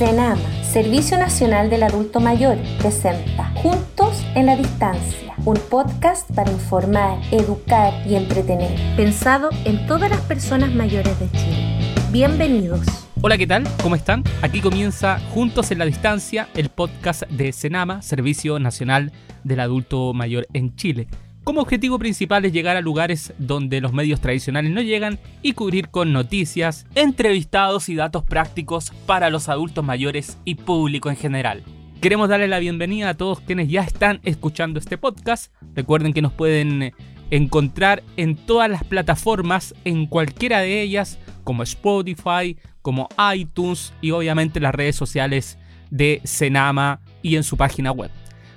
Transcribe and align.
CENAMA, 0.00 0.40
Servicio 0.64 1.18
Nacional 1.18 1.68
del 1.68 1.82
Adulto 1.82 2.20
Mayor, 2.20 2.56
presenta 2.78 3.52
Juntos 3.56 4.24
en 4.34 4.46
la 4.46 4.56
Distancia, 4.56 5.34
un 5.44 5.58
podcast 5.58 6.30
para 6.34 6.50
informar, 6.50 7.18
educar 7.30 7.92
y 8.08 8.14
entretener, 8.14 8.70
pensado 8.96 9.50
en 9.66 9.86
todas 9.86 10.08
las 10.08 10.22
personas 10.22 10.74
mayores 10.74 11.20
de 11.20 11.30
Chile. 11.32 11.94
Bienvenidos. 12.10 12.80
Hola, 13.20 13.36
¿qué 13.36 13.46
tal? 13.46 13.68
¿Cómo 13.82 13.94
están? 13.94 14.24
Aquí 14.40 14.62
comienza 14.62 15.20
Juntos 15.34 15.70
en 15.70 15.80
la 15.80 15.84
Distancia, 15.84 16.48
el 16.54 16.70
podcast 16.70 17.24
de 17.24 17.52
CENAMA, 17.52 18.00
Servicio 18.00 18.58
Nacional 18.58 19.12
del 19.44 19.60
Adulto 19.60 20.14
Mayor 20.14 20.46
en 20.54 20.74
Chile. 20.76 21.08
Como 21.42 21.62
objetivo 21.62 21.98
principal 21.98 22.44
es 22.44 22.52
llegar 22.52 22.76
a 22.76 22.82
lugares 22.82 23.32
donde 23.38 23.80
los 23.80 23.94
medios 23.94 24.20
tradicionales 24.20 24.70
no 24.72 24.82
llegan 24.82 25.18
y 25.42 25.54
cubrir 25.54 25.88
con 25.88 26.12
noticias, 26.12 26.86
entrevistados 26.94 27.88
y 27.88 27.94
datos 27.94 28.24
prácticos 28.24 28.92
para 29.06 29.30
los 29.30 29.48
adultos 29.48 29.82
mayores 29.82 30.38
y 30.44 30.56
público 30.56 31.08
en 31.08 31.16
general. 31.16 31.62
Queremos 32.02 32.28
darle 32.28 32.46
la 32.46 32.58
bienvenida 32.58 33.10
a 33.10 33.16
todos 33.16 33.40
quienes 33.40 33.68
ya 33.68 33.82
están 33.82 34.20
escuchando 34.22 34.78
este 34.78 34.98
podcast. 34.98 35.52
Recuerden 35.74 36.12
que 36.12 36.22
nos 36.22 36.32
pueden 36.32 36.92
encontrar 37.30 38.02
en 38.16 38.36
todas 38.36 38.70
las 38.70 38.84
plataformas, 38.84 39.74
en 39.84 40.06
cualquiera 40.06 40.60
de 40.60 40.82
ellas, 40.82 41.18
como 41.42 41.62
Spotify, 41.62 42.58
como 42.82 43.08
iTunes 43.34 43.94
y 44.02 44.10
obviamente 44.10 44.60
las 44.60 44.74
redes 44.74 44.96
sociales 44.96 45.58
de 45.90 46.20
Senama 46.24 47.00
y 47.22 47.36
en 47.36 47.44
su 47.44 47.56
página 47.56 47.92
web. 47.92 48.10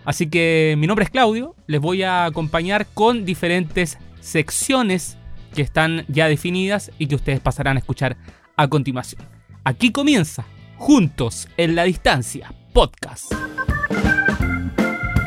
Así 0.06 0.28
que 0.28 0.76
mi 0.78 0.88
nombre 0.88 1.06
es 1.06 1.12
Claudio, 1.12 1.56
les 1.68 1.80
voy 1.80 2.04
a 2.04 2.26
acompañar 2.26 2.88
con 2.94 3.26
diferentes 3.26 3.98
secciones 4.20 5.18
que 5.54 5.62
están 5.62 6.06
ya 6.08 6.28
definidas 6.28 6.92
y 6.98 7.08
que 7.08 7.16
ustedes 7.16 7.40
pasarán 7.40 7.78
a 7.78 7.80
escuchar 7.80 8.18
a 8.56 8.68
continuación. 8.68 9.22
Aquí 9.64 9.92
comienza, 9.92 10.46
Juntos 10.78 11.48
en 11.58 11.76
la 11.76 11.84
Distancia, 11.84 12.54
podcast. 12.74 13.32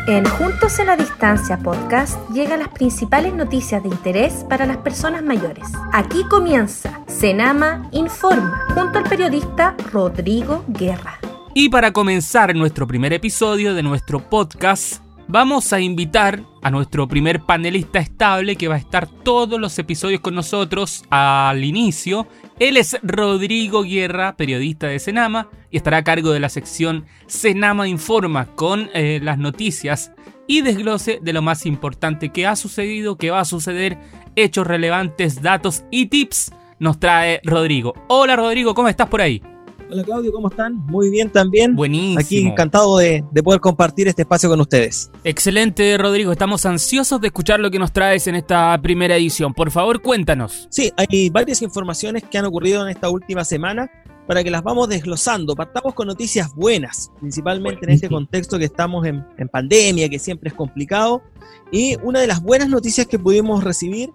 En 0.06 0.24
Juntos 0.24 0.78
en 0.78 0.86
la 0.86 0.96
Distancia 0.96 1.58
podcast 1.58 2.16
llegan 2.30 2.60
las 2.60 2.68
principales 2.68 3.34
noticias 3.34 3.82
de 3.82 3.88
interés 3.88 4.44
para 4.48 4.64
las 4.64 4.76
personas 4.76 5.24
mayores. 5.24 5.66
Aquí 5.92 6.22
comienza 6.28 7.00
Senama 7.08 7.88
Informa 7.90 8.66
junto 8.72 8.98
al 8.98 9.04
periodista 9.04 9.74
Rodrigo 9.90 10.64
Guerra. 10.68 11.18
Y 11.58 11.70
para 11.70 11.94
comenzar 11.94 12.54
nuestro 12.54 12.86
primer 12.86 13.14
episodio 13.14 13.72
de 13.72 13.82
nuestro 13.82 14.28
podcast, 14.28 15.02
vamos 15.26 15.72
a 15.72 15.80
invitar 15.80 16.42
a 16.62 16.70
nuestro 16.70 17.08
primer 17.08 17.40
panelista 17.40 17.98
estable 17.98 18.56
que 18.56 18.68
va 18.68 18.74
a 18.74 18.78
estar 18.78 19.08
todos 19.08 19.58
los 19.58 19.78
episodios 19.78 20.20
con 20.20 20.34
nosotros 20.34 21.04
al 21.08 21.64
inicio. 21.64 22.28
Él 22.58 22.76
es 22.76 22.98
Rodrigo 23.02 23.84
Guerra, 23.84 24.36
periodista 24.36 24.88
de 24.88 24.98
Senama, 24.98 25.48
y 25.70 25.78
estará 25.78 25.96
a 25.96 26.04
cargo 26.04 26.30
de 26.30 26.40
la 26.40 26.50
sección 26.50 27.06
Senama 27.26 27.88
Informa 27.88 28.54
con 28.54 28.90
eh, 28.92 29.20
las 29.22 29.38
noticias 29.38 30.12
y 30.46 30.60
desglose 30.60 31.20
de 31.22 31.32
lo 31.32 31.40
más 31.40 31.64
importante 31.64 32.32
que 32.32 32.46
ha 32.46 32.54
sucedido, 32.54 33.16
que 33.16 33.30
va 33.30 33.40
a 33.40 33.46
suceder, 33.46 33.96
hechos 34.36 34.66
relevantes, 34.66 35.40
datos 35.40 35.84
y 35.90 36.08
tips. 36.08 36.52
Nos 36.78 37.00
trae 37.00 37.40
Rodrigo. 37.44 37.94
Hola 38.08 38.36
Rodrigo, 38.36 38.74
¿cómo 38.74 38.88
estás 38.88 39.08
por 39.08 39.22
ahí? 39.22 39.40
Hola 39.88 40.02
Claudio, 40.02 40.32
¿cómo 40.32 40.48
están? 40.48 40.84
Muy 40.86 41.10
bien 41.10 41.30
también. 41.30 41.76
Buenísimo. 41.76 42.18
Aquí 42.18 42.38
encantado 42.38 42.98
de, 42.98 43.24
poder 43.44 43.60
compartir 43.60 44.08
este 44.08 44.22
espacio 44.22 44.48
con 44.48 44.60
ustedes. 44.60 45.10
Excelente, 45.22 45.96
Rodrigo. 45.96 46.32
Estamos 46.32 46.66
ansiosos 46.66 47.20
de 47.20 47.28
escuchar 47.28 47.60
lo 47.60 47.70
que 47.70 47.78
nos 47.78 47.92
traes 47.92 48.26
en 48.26 48.34
esta 48.34 48.76
primera 48.82 49.16
edición. 49.16 49.54
Por 49.54 49.70
favor, 49.70 50.02
cuéntanos. 50.02 50.66
Sí, 50.70 50.92
hay 50.96 51.30
varias 51.30 51.62
informaciones 51.62 52.24
que 52.24 52.36
han 52.36 52.46
ocurrido 52.46 52.82
en 52.82 52.88
esta 52.88 53.08
última 53.08 53.44
semana 53.44 53.88
para 54.26 54.42
que 54.42 54.50
las 54.50 54.64
vamos 54.64 54.88
desglosando. 54.88 55.54
Partamos 55.54 55.94
con 55.94 56.08
noticias 56.08 56.52
buenas, 56.56 57.12
principalmente 57.20 57.84
en 57.84 57.90
este 57.92 58.08
contexto 58.08 58.58
que 58.58 58.64
estamos 58.64 59.06
en, 59.06 59.24
en 59.38 59.48
pandemia, 59.48 60.08
que 60.08 60.18
siempre 60.18 60.48
es 60.48 60.54
complicado. 60.54 61.22
Y 61.70 61.96
una 62.02 62.20
de 62.20 62.26
las 62.26 62.42
buenas 62.42 62.68
noticias 62.68 63.06
que 63.06 63.20
pudimos 63.20 63.62
recibir 63.62 64.10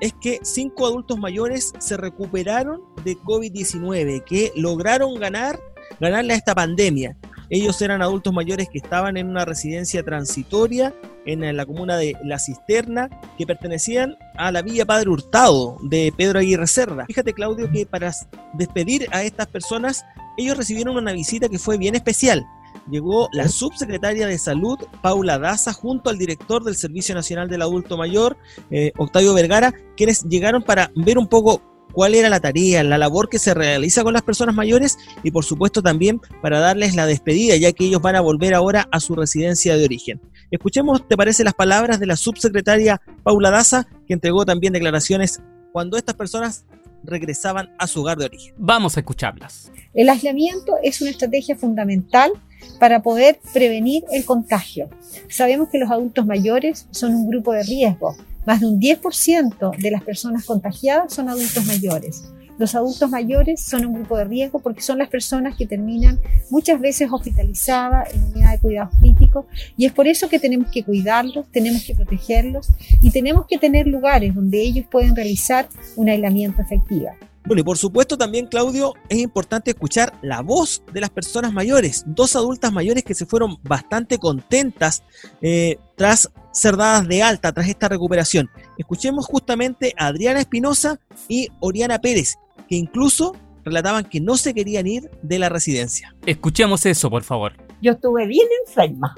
es 0.00 0.12
que 0.14 0.40
cinco 0.42 0.86
adultos 0.86 1.18
mayores 1.18 1.72
se 1.78 1.96
recuperaron 1.96 2.82
de 3.04 3.16
COVID-19, 3.16 4.24
que 4.24 4.52
lograron 4.56 5.14
ganar, 5.14 5.60
ganarle 6.00 6.34
a 6.34 6.36
esta 6.36 6.54
pandemia. 6.54 7.16
Ellos 7.48 7.80
eran 7.80 8.02
adultos 8.02 8.32
mayores 8.32 8.68
que 8.68 8.78
estaban 8.78 9.16
en 9.16 9.28
una 9.28 9.44
residencia 9.44 10.02
transitoria 10.02 10.92
en 11.26 11.56
la 11.56 11.64
comuna 11.64 11.96
de 11.96 12.16
La 12.24 12.38
Cisterna, 12.38 13.08
que 13.38 13.46
pertenecían 13.46 14.16
a 14.36 14.50
la 14.50 14.62
Villa 14.62 14.84
Padre 14.84 15.10
Hurtado 15.10 15.76
de 15.82 16.12
Pedro 16.16 16.40
Aguirre 16.40 16.66
Cerda. 16.66 17.06
Fíjate, 17.06 17.32
Claudio, 17.32 17.70
que 17.70 17.86
para 17.86 18.12
despedir 18.54 19.06
a 19.12 19.22
estas 19.22 19.46
personas, 19.46 20.04
ellos 20.36 20.56
recibieron 20.56 20.96
una 20.96 21.12
visita 21.12 21.48
que 21.48 21.58
fue 21.58 21.78
bien 21.78 21.94
especial 21.94 22.46
llegó 22.90 23.28
la 23.32 23.48
subsecretaria 23.48 24.26
de 24.26 24.38
Salud, 24.38 24.78
Paula 25.02 25.38
Daza, 25.38 25.72
junto 25.72 26.10
al 26.10 26.18
director 26.18 26.64
del 26.64 26.76
Servicio 26.76 27.14
Nacional 27.14 27.48
del 27.48 27.62
Adulto 27.62 27.96
Mayor, 27.96 28.36
eh, 28.70 28.92
Octavio 28.96 29.34
Vergara, 29.34 29.74
quienes 29.96 30.24
llegaron 30.24 30.62
para 30.62 30.90
ver 30.94 31.18
un 31.18 31.26
poco 31.26 31.62
cuál 31.92 32.14
era 32.14 32.28
la 32.28 32.40
tarea, 32.40 32.82
la 32.82 32.98
labor 32.98 33.30
que 33.30 33.38
se 33.38 33.54
realiza 33.54 34.02
con 34.02 34.12
las 34.12 34.22
personas 34.22 34.54
mayores 34.54 34.98
y 35.22 35.30
por 35.30 35.44
supuesto 35.44 35.82
también 35.82 36.20
para 36.42 36.60
darles 36.60 36.94
la 36.94 37.06
despedida, 37.06 37.56
ya 37.56 37.72
que 37.72 37.86
ellos 37.86 38.02
van 38.02 38.16
a 38.16 38.20
volver 38.20 38.52
ahora 38.52 38.86
a 38.92 39.00
su 39.00 39.14
residencia 39.14 39.76
de 39.76 39.84
origen. 39.84 40.20
Escuchemos, 40.50 41.08
¿te 41.08 41.16
parece 41.16 41.42
las 41.42 41.54
palabras 41.54 41.98
de 41.98 42.06
la 42.06 42.16
subsecretaria 42.16 43.00
Paula 43.22 43.50
Daza, 43.50 43.86
que 44.06 44.12
entregó 44.12 44.44
también 44.44 44.74
declaraciones 44.74 45.40
cuando 45.72 45.96
estas 45.96 46.14
personas 46.14 46.66
regresaban 47.02 47.74
a 47.78 47.86
su 47.86 48.02
hogar 48.02 48.18
de 48.18 48.26
origen? 48.26 48.54
Vamos 48.58 48.96
a 48.96 49.00
escucharlas. 49.00 49.72
El 49.94 50.10
aislamiento 50.10 50.74
es 50.82 51.00
una 51.00 51.10
estrategia 51.10 51.56
fundamental 51.56 52.30
para 52.78 53.02
poder 53.02 53.40
prevenir 53.52 54.04
el 54.12 54.24
contagio. 54.24 54.88
Sabemos 55.28 55.68
que 55.68 55.78
los 55.78 55.90
adultos 55.90 56.26
mayores 56.26 56.86
son 56.90 57.14
un 57.14 57.28
grupo 57.28 57.52
de 57.52 57.62
riesgo. 57.62 58.16
Más 58.46 58.60
de 58.60 58.66
un 58.66 58.80
10% 58.80 59.76
de 59.76 59.90
las 59.90 60.02
personas 60.02 60.44
contagiadas 60.44 61.12
son 61.12 61.28
adultos 61.28 61.66
mayores. 61.66 62.22
Los 62.58 62.74
adultos 62.74 63.10
mayores 63.10 63.60
son 63.60 63.84
un 63.84 63.94
grupo 63.94 64.16
de 64.16 64.24
riesgo 64.24 64.60
porque 64.60 64.80
son 64.80 64.98
las 64.98 65.08
personas 65.08 65.56
que 65.56 65.66
terminan 65.66 66.18
muchas 66.48 66.80
veces 66.80 67.08
hospitalizadas 67.12 68.14
en 68.14 68.24
unidad 68.24 68.52
de 68.52 68.58
cuidados 68.60 68.94
críticos 68.98 69.44
y 69.76 69.84
es 69.84 69.92
por 69.92 70.06
eso 70.06 70.28
que 70.28 70.38
tenemos 70.38 70.70
que 70.70 70.82
cuidarlos, 70.82 71.46
tenemos 71.52 71.84
que 71.84 71.94
protegerlos 71.94 72.68
y 73.02 73.10
tenemos 73.10 73.46
que 73.46 73.58
tener 73.58 73.86
lugares 73.86 74.34
donde 74.34 74.62
ellos 74.62 74.86
pueden 74.90 75.14
realizar 75.14 75.68
un 75.96 76.08
aislamiento 76.08 76.62
efectivo. 76.62 77.10
Bueno, 77.46 77.60
y 77.60 77.64
por 77.64 77.78
supuesto 77.78 78.18
también, 78.18 78.46
Claudio, 78.46 78.94
es 79.08 79.18
importante 79.18 79.70
escuchar 79.70 80.12
la 80.20 80.42
voz 80.42 80.82
de 80.92 81.00
las 81.00 81.10
personas 81.10 81.52
mayores. 81.52 82.02
Dos 82.04 82.34
adultas 82.34 82.72
mayores 82.72 83.04
que 83.04 83.14
se 83.14 83.24
fueron 83.24 83.58
bastante 83.62 84.18
contentas 84.18 85.04
eh, 85.40 85.78
tras 85.94 86.32
ser 86.50 86.76
dadas 86.76 87.06
de 87.06 87.22
alta, 87.22 87.52
tras 87.52 87.68
esta 87.68 87.88
recuperación. 87.88 88.50
Escuchemos 88.76 89.26
justamente 89.26 89.94
a 89.96 90.08
Adriana 90.08 90.40
Espinosa 90.40 90.98
y 91.28 91.48
Oriana 91.60 92.00
Pérez, 92.00 92.34
que 92.68 92.74
incluso 92.74 93.36
relataban 93.64 94.06
que 94.06 94.20
no 94.20 94.36
se 94.36 94.52
querían 94.52 94.88
ir 94.88 95.08
de 95.22 95.38
la 95.38 95.48
residencia. 95.48 96.16
Escuchemos 96.26 96.84
eso, 96.84 97.08
por 97.10 97.22
favor. 97.22 97.52
Yo 97.80 97.92
estuve 97.92 98.26
bien 98.26 98.48
enferma, 98.66 99.14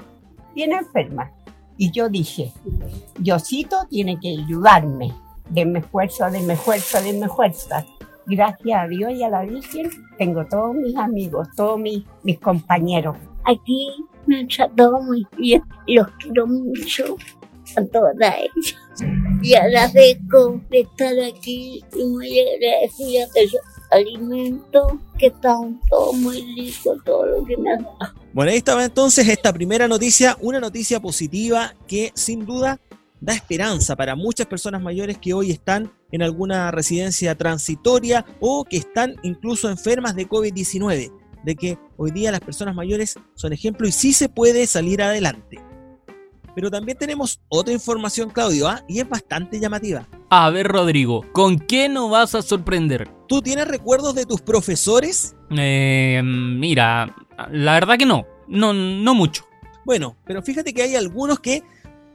bien 0.53 0.71
enferma. 0.73 1.31
Y 1.77 1.89
yo 1.91 2.09
dije, 2.09 2.53
Diosito 3.17 3.87
tiene 3.89 4.19
que 4.19 4.37
ayudarme. 4.37 5.15
Denme 5.49 5.81
fuerza, 5.81 6.29
denme 6.29 6.55
fuerza, 6.55 7.01
denme 7.01 7.27
fuerza 7.27 7.83
gracias 8.29 8.79
a 8.79 8.87
Dios 8.87 9.11
y 9.13 9.23
a 9.23 9.29
la 9.29 9.41
Virgen, 9.43 9.89
tengo 10.17 10.45
todos 10.45 10.75
mis 10.75 10.95
amigos, 10.95 11.47
todos 11.55 11.79
mis, 11.79 12.03
mis 12.23 12.39
compañeros. 12.39 13.17
Aquí 13.45 13.87
me 14.25 14.39
han 14.39 14.47
tratado 14.47 15.01
muy 15.01 15.25
bien, 15.37 15.63
los 15.87 16.07
quiero 16.19 16.47
mucho 16.47 17.17
a 17.75 17.83
todas 17.85 18.15
ellas. 18.15 18.75
Y 19.41 19.53
agradezco 19.53 20.61
de 20.69 20.81
estar 20.81 21.13
aquí 21.19 21.83
y 21.95 22.05
muy 22.05 22.39
agradecida 22.39 23.25
de 23.33 23.43
los 23.45 23.61
alimentos 23.91 24.93
que 25.17 25.27
están 25.27 25.79
todos 25.89 26.15
muy 26.15 26.41
ricos, 26.55 26.97
todo 27.05 27.25
lo 27.25 27.45
que 27.45 27.57
me 27.57 27.71
han 27.71 27.83
dado. 27.83 28.13
Bueno, 28.33 28.51
ahí 28.51 28.57
estaba 28.57 28.83
entonces 28.83 29.27
esta 29.27 29.51
primera 29.51 29.87
noticia, 29.87 30.37
una 30.41 30.59
noticia 30.59 30.99
positiva 30.99 31.73
que 31.87 32.11
sin 32.13 32.45
duda 32.45 32.79
da 33.19 33.33
esperanza 33.33 33.95
para 33.95 34.15
muchas 34.15 34.47
personas 34.47 34.81
mayores 34.81 35.17
que 35.17 35.33
hoy 35.33 35.51
están 35.51 35.91
en 36.11 36.21
alguna 36.21 36.71
residencia 36.71 37.35
transitoria 37.35 38.25
o 38.39 38.65
que 38.65 38.77
están 38.77 39.15
incluso 39.23 39.69
enfermas 39.69 40.15
de 40.15 40.27
COVID-19, 40.27 41.11
de 41.43 41.55
que 41.55 41.77
hoy 41.97 42.11
día 42.11 42.31
las 42.31 42.41
personas 42.41 42.75
mayores 42.75 43.15
son 43.35 43.53
ejemplo 43.53 43.87
y 43.87 43.91
sí 43.91 44.13
se 44.13 44.29
puede 44.29 44.67
salir 44.67 45.01
adelante. 45.01 45.59
Pero 46.55 46.71
también 46.71 46.97
tenemos 46.97 47.39
otra 47.47 47.73
información, 47.73 48.29
Claudio, 48.29 48.67
¿ah? 48.67 48.83
y 48.87 48.99
es 48.99 49.07
bastante 49.07 49.59
llamativa. 49.59 50.07
A 50.29 50.49
ver, 50.49 50.67
Rodrigo, 50.67 51.25
¿con 51.31 51.57
qué 51.59 51.87
nos 51.87 52.09
vas 52.09 52.35
a 52.35 52.41
sorprender? 52.41 53.09
¿Tú 53.27 53.41
tienes 53.41 53.67
recuerdos 53.67 54.15
de 54.15 54.25
tus 54.25 54.41
profesores? 54.41 55.35
Eh, 55.51 56.21
mira, 56.23 57.15
la 57.51 57.73
verdad 57.73 57.97
que 57.97 58.05
no, 58.05 58.25
no, 58.47 58.73
no 58.73 59.15
mucho. 59.15 59.45
Bueno, 59.85 60.17
pero 60.25 60.41
fíjate 60.41 60.73
que 60.73 60.83
hay 60.83 60.95
algunos 60.95 61.39
que 61.39 61.63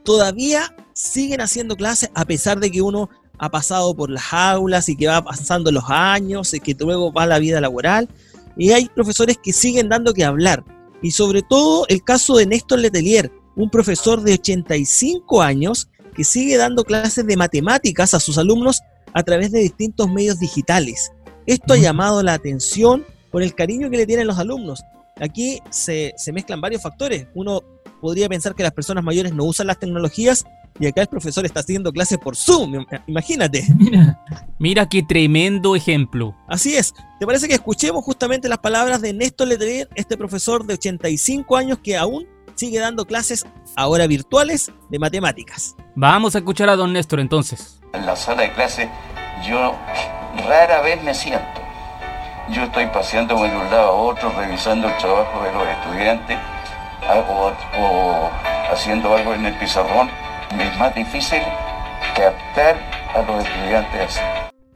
todavía 0.03 0.75
siguen 0.93 1.41
haciendo 1.41 1.75
clases 1.75 2.09
a 2.13 2.25
pesar 2.25 2.59
de 2.59 2.71
que 2.71 2.81
uno 2.81 3.09
ha 3.37 3.49
pasado 3.49 3.95
por 3.95 4.09
las 4.09 4.31
aulas 4.31 4.89
y 4.89 4.95
que 4.95 5.07
va 5.07 5.23
pasando 5.23 5.71
los 5.71 5.85
años 5.87 6.53
y 6.53 6.59
que 6.59 6.75
luego 6.79 7.11
va 7.11 7.25
la 7.25 7.39
vida 7.39 7.61
laboral. 7.61 8.09
y 8.57 8.71
hay 8.71 8.87
profesores 8.87 9.37
que 9.41 9.51
siguen 9.51 9.89
dando 9.89 10.13
que 10.13 10.23
hablar. 10.23 10.63
Y 11.01 11.11
sobre 11.11 11.41
todo 11.41 11.85
el 11.89 12.03
caso 12.03 12.37
de 12.37 12.45
Néstor 12.45 12.79
Letelier, 12.79 13.31
un 13.55 13.69
profesor 13.69 14.21
de 14.21 14.33
85 14.33 15.41
años 15.41 15.89
que 16.15 16.23
sigue 16.23 16.57
dando 16.57 16.83
clases 16.83 17.25
de 17.27 17.35
matemáticas 17.37 18.13
a 18.13 18.19
sus 18.19 18.37
alumnos 18.37 18.81
a 19.13 19.23
través 19.23 19.51
de 19.51 19.59
distintos 19.59 20.09
medios 20.09 20.39
digitales. 20.39 21.11
Esto 21.45 21.73
ha 21.73 21.77
llamado 21.77 22.23
la 22.23 22.33
atención 22.33 23.05
por 23.31 23.43
el 23.43 23.53
cariño 23.53 23.89
que 23.89 23.97
le 23.97 24.05
tienen 24.05 24.27
los 24.27 24.39
alumnos. 24.39 24.83
Aquí 25.19 25.59
se, 25.69 26.13
se 26.17 26.31
mezclan 26.31 26.61
varios 26.61 26.81
factores. 26.81 27.27
Uno 27.35 27.61
podría 28.01 28.29
pensar 28.29 28.55
que 28.55 28.63
las 28.63 28.71
personas 28.71 29.03
mayores 29.03 29.33
no 29.33 29.43
usan 29.43 29.67
las 29.67 29.79
tecnologías 29.79 30.45
y 30.79 30.87
acá 30.87 31.01
el 31.01 31.07
profesor 31.07 31.45
está 31.45 31.61
haciendo 31.61 31.91
clases 31.91 32.17
por 32.17 32.35
Zoom, 32.35 32.85
imagínate. 33.07 33.65
Mira, 33.77 34.19
mira 34.59 34.89
qué 34.89 35.03
tremendo 35.03 35.75
ejemplo. 35.75 36.35
Así 36.47 36.75
es. 36.75 36.93
¿Te 37.19 37.25
parece 37.25 37.47
que 37.47 37.53
escuchemos 37.53 38.03
justamente 38.03 38.49
las 38.49 38.57
palabras 38.57 39.01
de 39.01 39.13
Néstor 39.13 39.47
Letelier, 39.47 39.89
este 39.95 40.17
profesor 40.17 40.65
de 40.65 40.73
85 40.73 41.55
años 41.55 41.79
que 41.79 41.95
aún 41.95 42.27
sigue 42.55 42.79
dando 42.79 43.05
clases 43.05 43.45
ahora 43.75 44.07
virtuales 44.07 44.71
de 44.89 44.99
matemáticas? 44.99 45.75
Vamos 45.95 46.35
a 46.35 46.39
escuchar 46.39 46.69
a 46.69 46.75
don 46.75 46.91
Néstor 46.91 47.19
entonces. 47.19 47.79
En 47.93 48.05
la 48.05 48.15
sala 48.15 48.43
de 48.43 48.53
clase 48.53 48.89
yo 49.47 49.75
rara 50.47 50.81
vez 50.81 51.01
me 51.03 51.13
siento. 51.13 51.61
Yo 52.51 52.63
estoy 52.63 52.87
paseándome 52.87 53.49
de 53.49 53.55
un 53.55 53.71
lado 53.71 53.87
a 53.87 53.91
otro, 53.91 54.31
revisando 54.37 54.87
el 54.87 54.97
trabajo 54.97 55.43
de 55.43 55.51
los 55.51 55.67
estudiantes 55.67 56.37
o, 57.29 57.51
o 57.79 58.29
haciendo 58.71 59.15
algo 59.15 59.33
en 59.33 59.45
el 59.45 59.57
pizarrón 59.57 60.09
es 60.51 60.77
más 60.79 60.93
difícil 60.95 61.39
captar 62.15 62.77
a 63.13 63.21
los 63.21 63.43
estudiantes 63.43 64.19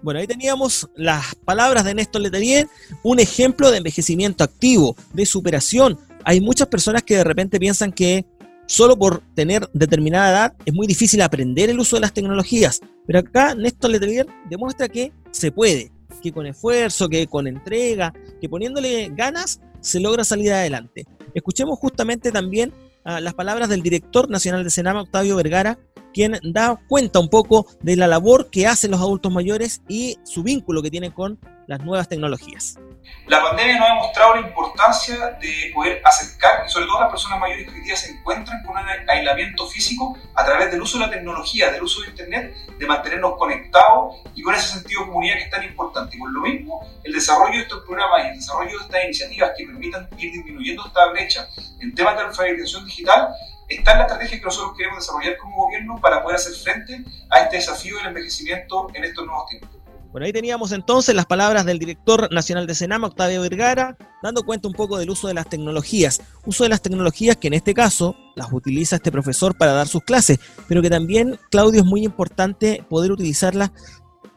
Bueno, 0.01 0.19
ahí 0.19 0.27
teníamos 0.27 0.89
las 0.95 1.36
palabras 1.36 1.83
de 1.83 1.94
Néstor 1.94 2.21
Letelier, 2.21 2.68
un 3.04 3.19
ejemplo 3.19 3.71
de 3.71 3.77
envejecimiento 3.77 4.44
activo, 4.44 4.95
de 5.13 5.25
superación. 5.25 6.00
Hay 6.24 6.42
muchas 6.42 6.68
personas 6.68 7.04
que 7.04 7.18
de 7.18 7.24
repente 7.24 7.60
piensan 7.60 7.92
que 7.92 8.25
solo 8.66 8.98
por 8.98 9.21
tener 9.36 9.69
determinada 9.74 10.30
edad 10.30 10.54
es 10.66 10.74
muy 10.74 10.88
difícil 10.88 11.21
aprender 11.21 11.69
el 11.69 11.80
uso 11.80 11.95
de 11.95 12.01
las 12.01 12.13
tecnologías, 12.13 12.81
pero 13.06 13.19
acá 13.19 13.56
Néstor 13.56 13.92
Letelier 13.92 14.27
demuestra 14.50 14.88
que 14.89 15.12
se 15.31 15.51
puede, 15.51 15.92
que 16.21 16.31
con 16.31 16.45
esfuerzo, 16.45 17.10
que 17.10 17.27
con 17.27 17.48
entrega, 17.48 18.13
que 18.42 18.50
poniéndole 18.50 19.10
ganas 19.16 19.62
se 19.81 20.00
logra 20.00 20.24
salir 20.24 20.51
adelante. 20.51 21.06
Escuchemos 21.33 21.80
justamente 21.80 22.31
también 22.31 22.74
las 23.04 23.34
palabras 23.34 23.69
del 23.69 23.81
director 23.81 24.30
nacional 24.30 24.63
de 24.63 24.69
Senama, 24.69 25.01
Octavio 25.01 25.36
Vergara, 25.36 25.80
quien 26.13 26.40
da 26.44 26.80
cuenta 26.88 27.19
un 27.19 27.30
poco 27.30 27.68
de 27.81 27.96
la 27.96 28.07
labor 28.07 28.50
que 28.50 28.68
hacen 28.68 28.92
los 28.92 29.00
adultos 29.00 29.31
mayores 29.31 29.81
y 29.88 30.18
su 30.24 30.44
vínculo 30.44 30.81
que 30.81 30.92
tienen 30.92 31.12
con 31.12 31.40
las 31.69 31.81
nuevas 31.81 32.10
tecnologías. 32.10 32.80
La 33.27 33.44
pandemia 33.44 33.77
nos 33.77 33.89
ha 33.89 33.94
mostrado 33.94 34.36
la 34.36 34.42
importancia 34.42 35.38
de 35.39 35.71
poder 35.71 36.01
acercar, 36.04 36.63
y 36.66 36.69
sobre 36.69 36.88
todo 36.88 37.01
las 37.01 37.12
personas 37.12 37.39
mayores 37.39 37.68
que 37.68 37.75
hoy 37.75 37.83
día 37.83 37.95
se 37.95 38.10
encuentran 38.10 38.63
con 38.63 38.75
un 38.75 38.86
aislamiento 39.07 39.68
físico 39.68 40.18
a 40.33 40.44
través 40.44 40.71
del 40.71 40.81
uso 40.81 40.98
de 40.98 41.06
la 41.06 41.12
tecnología, 41.12 41.71
del 41.71 41.83
uso 41.83 42.01
de 42.01 42.10
Internet, 42.10 42.56
de 42.80 42.88
mantenernos 42.88 43.38
conectados 43.38 44.16
y 44.33 44.42
con 44.42 44.56
ese 44.56 44.80
sentido 44.80 45.01
de 45.01 45.07
comunidad 45.10 45.36
que 45.36 45.44
es 45.44 45.51
tan 45.51 45.63
importante. 45.63 46.16
Y 46.16 46.19
por 46.19 46.31
lo 46.31 46.42
mismo, 46.42 46.81
el 47.04 47.13
desarrollo 47.13 47.57
de 47.57 47.62
estos 47.62 47.83
programas 47.83 48.25
y 48.25 48.27
el 48.30 48.36
desarrollo 48.38 48.80
de 48.80 48.86
estas 48.86 49.04
iniciativas 49.04 49.51
que 49.56 49.66
permitan 49.68 50.10
ir 50.18 50.31
disminuyendo 50.31 50.88
esta 50.88 51.06
brecha 51.12 51.48
en 51.81 51.94
temas 51.94 52.16
de 52.16 52.24
alfabetización 52.24 52.88
digital 52.88 53.30
está 53.68 53.92
en 53.92 53.98
la 54.00 54.04
estrategia 54.06 54.39
que 54.39 54.45
nosotros 54.45 54.75
queremos 54.75 55.06
desarrollar 55.06 55.38
como 55.38 55.66
gobierno 55.66 56.01
para 56.01 56.24
poder 56.24 56.38
hacer 56.38 56.54
frente 56.54 57.04
a 57.30 57.42
este 57.42 57.57
desafío 57.57 57.98
del 57.98 58.07
envejecimiento 58.07 58.88
en 58.95 59.04
estos 59.04 59.27
nuevos 59.27 59.48
tiempos. 59.48 59.79
Bueno, 60.11 60.25
ahí 60.25 60.33
teníamos 60.33 60.71
entonces 60.71 61.13
las 61.13 61.27
palabras 61.27 61.65
del 61.65 61.77
director 61.77 62.33
nacional 62.33 62.65
de 62.65 62.73
Senama, 62.73 63.07
Octavio 63.07 63.41
Vergara, 63.41 63.95
dando 64.23 64.41
cuenta 64.41 64.67
un 64.67 64.73
poco 64.73 64.97
del 64.97 65.11
uso 65.11 65.27
de 65.27 65.35
las 65.35 65.47
tecnologías. 65.47 66.19
Uso 66.45 66.63
de 66.63 66.69
las 66.69 66.81
tecnologías 66.81 67.38
que 67.38 67.47
en 67.47 67.53
este 67.53 67.75
caso 67.75 68.15
las 68.35 68.51
utiliza 68.51 68.95
este 68.95 69.11
profesor 69.11 69.56
para 69.56 69.73
dar 69.73 69.88
sus 69.88 70.01
clases, 70.01 70.39
pero 70.67 70.81
que 70.81 70.89
también, 70.89 71.39
Claudio, 71.51 71.81
es 71.81 71.85
muy 71.85 72.03
importante 72.03 72.83
poder 72.89 73.11
utilizarlas 73.11 73.71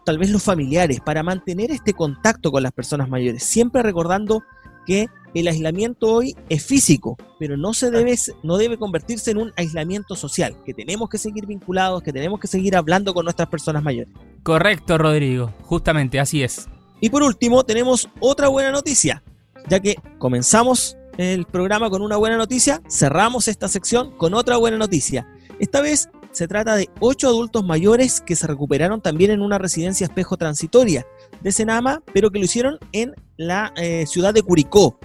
tal 0.05 0.19
vez 0.19 0.31
los 0.31 0.43
familiares 0.43 1.01
para 1.01 1.23
mantener 1.23 1.71
este 1.71 1.95
contacto 1.95 2.53
con 2.53 2.63
las 2.63 2.73
personas 2.73 3.09
mayores, 3.09 3.43
siempre 3.43 3.83
recordando 3.83 4.43
que 4.87 5.09
el 5.35 5.49
aislamiento 5.49 6.13
hoy 6.13 6.37
es 6.49 6.65
físico, 6.65 7.17
pero 7.39 7.57
no 7.57 7.73
se 7.73 7.91
debe, 7.91 8.15
no 8.43 8.59
debe 8.59 8.77
convertirse 8.77 9.31
en 9.31 9.39
un 9.39 9.53
aislamiento 9.57 10.15
social, 10.15 10.57
que 10.65 10.75
tenemos 10.75 11.09
que 11.09 11.19
seguir 11.19 11.47
vinculados, 11.47 12.03
que 12.03 12.13
tenemos 12.13 12.39
que 12.39 12.49
seguir 12.49 12.77
hablando 12.77 13.15
con 13.15 13.25
nuestras 13.25 13.49
personas 13.49 13.83
mayores. 13.83 14.13
Correcto, 14.43 14.99
Rodrigo, 14.99 15.55
justamente 15.63 16.21
así 16.21 16.43
es. 16.43 16.69
Y 17.01 17.11
por 17.11 17.23
último, 17.23 17.65
tenemos 17.65 18.09
otra 18.21 18.49
buena 18.49 18.71
noticia, 18.71 19.23
ya 19.69 19.81
que 19.81 19.97
comenzamos 20.19 20.97
el 21.19 21.47
programa 21.47 21.91
con 21.91 22.03
una 22.03 22.17
buena 22.17 22.37
noticia, 22.37 22.83
cerramos 22.89 23.49
esta 23.49 23.69
sección 23.69 24.17
con 24.17 24.35
otra 24.35 24.57
buena 24.57 24.79
noticia. 24.79 25.27
Esta 25.59 25.81
vez 25.81 26.09
se 26.33 26.49
trata 26.49 26.77
de 26.77 26.91
ocho 27.01 27.29
adultos 27.29 27.65
mayores 27.65 28.21
que 28.21 28.37
se 28.37 28.47
recuperaron 28.47 29.01
también 29.01 29.31
en 29.31 29.43
una 29.43 29.59
residencia 29.59 30.07
espejo 30.07 30.37
transitoria 30.37 31.07
de 31.43 31.53
Senama, 31.53 32.03
pero 32.13 32.31
que 32.31 32.39
lo 32.39 32.47
hicieron 32.47 32.79
en 32.93 33.15
la 33.37 33.73
eh, 33.77 34.07
ciudad 34.07 34.35
de 34.35 34.43
Curicó. 34.43 34.99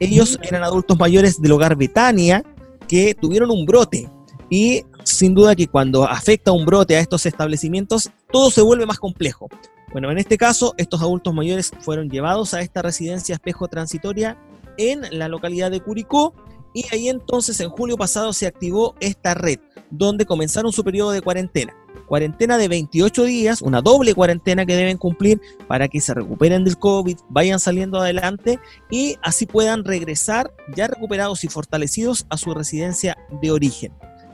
Ellos 0.00 0.38
eran 0.42 0.64
adultos 0.64 0.98
mayores 0.98 1.40
del 1.40 1.52
hogar 1.52 1.76
Betania 1.76 2.44
que 2.86 3.14
tuvieron 3.14 3.50
un 3.50 3.66
brote 3.66 4.10
y 4.50 4.84
sin 5.04 5.34
duda 5.34 5.54
que 5.54 5.68
cuando 5.68 6.04
afecta 6.04 6.52
un 6.52 6.66
brote 6.66 6.96
a 6.96 7.00
estos 7.00 7.24
establecimientos, 7.26 8.10
todo 8.30 8.50
se 8.50 8.62
vuelve 8.62 8.86
más 8.86 8.98
complejo. 8.98 9.48
Bueno, 9.92 10.10
en 10.10 10.18
este 10.18 10.36
caso, 10.36 10.74
estos 10.76 11.00
adultos 11.00 11.32
mayores 11.32 11.70
fueron 11.80 12.10
llevados 12.10 12.52
a 12.52 12.60
esta 12.60 12.82
residencia 12.82 13.34
espejo 13.34 13.68
transitoria 13.68 14.38
en 14.76 15.02
la 15.10 15.28
localidad 15.28 15.70
de 15.70 15.80
Curicó 15.80 16.34
y 16.74 16.84
ahí 16.92 17.08
entonces 17.08 17.58
en 17.60 17.70
julio 17.70 17.96
pasado 17.96 18.32
se 18.32 18.46
activó 18.46 18.94
esta 19.00 19.34
red, 19.34 19.58
donde 19.90 20.26
comenzaron 20.26 20.72
su 20.72 20.84
periodo 20.84 21.12
de 21.12 21.22
cuarentena 21.22 21.74
cuarentena 22.08 22.58
de 22.58 22.68
28 22.68 23.24
días, 23.24 23.62
una 23.62 23.82
doble 23.82 24.14
cuarentena 24.14 24.66
que 24.66 24.74
deben 24.74 24.96
cumplir 24.96 25.40
para 25.68 25.86
que 25.86 26.00
se 26.00 26.14
recuperen 26.14 26.64
del 26.64 26.78
COVID, 26.78 27.18
vayan 27.28 27.60
saliendo 27.60 28.00
adelante 28.00 28.58
y 28.90 29.16
así 29.22 29.46
puedan 29.46 29.84
regresar 29.84 30.52
ya 30.74 30.88
recuperados 30.88 31.44
y 31.44 31.48
fortalecidos 31.48 32.26
a 32.30 32.38
su 32.38 32.54
residencia 32.54 33.16
de 33.40 33.52
origen. 33.52 33.92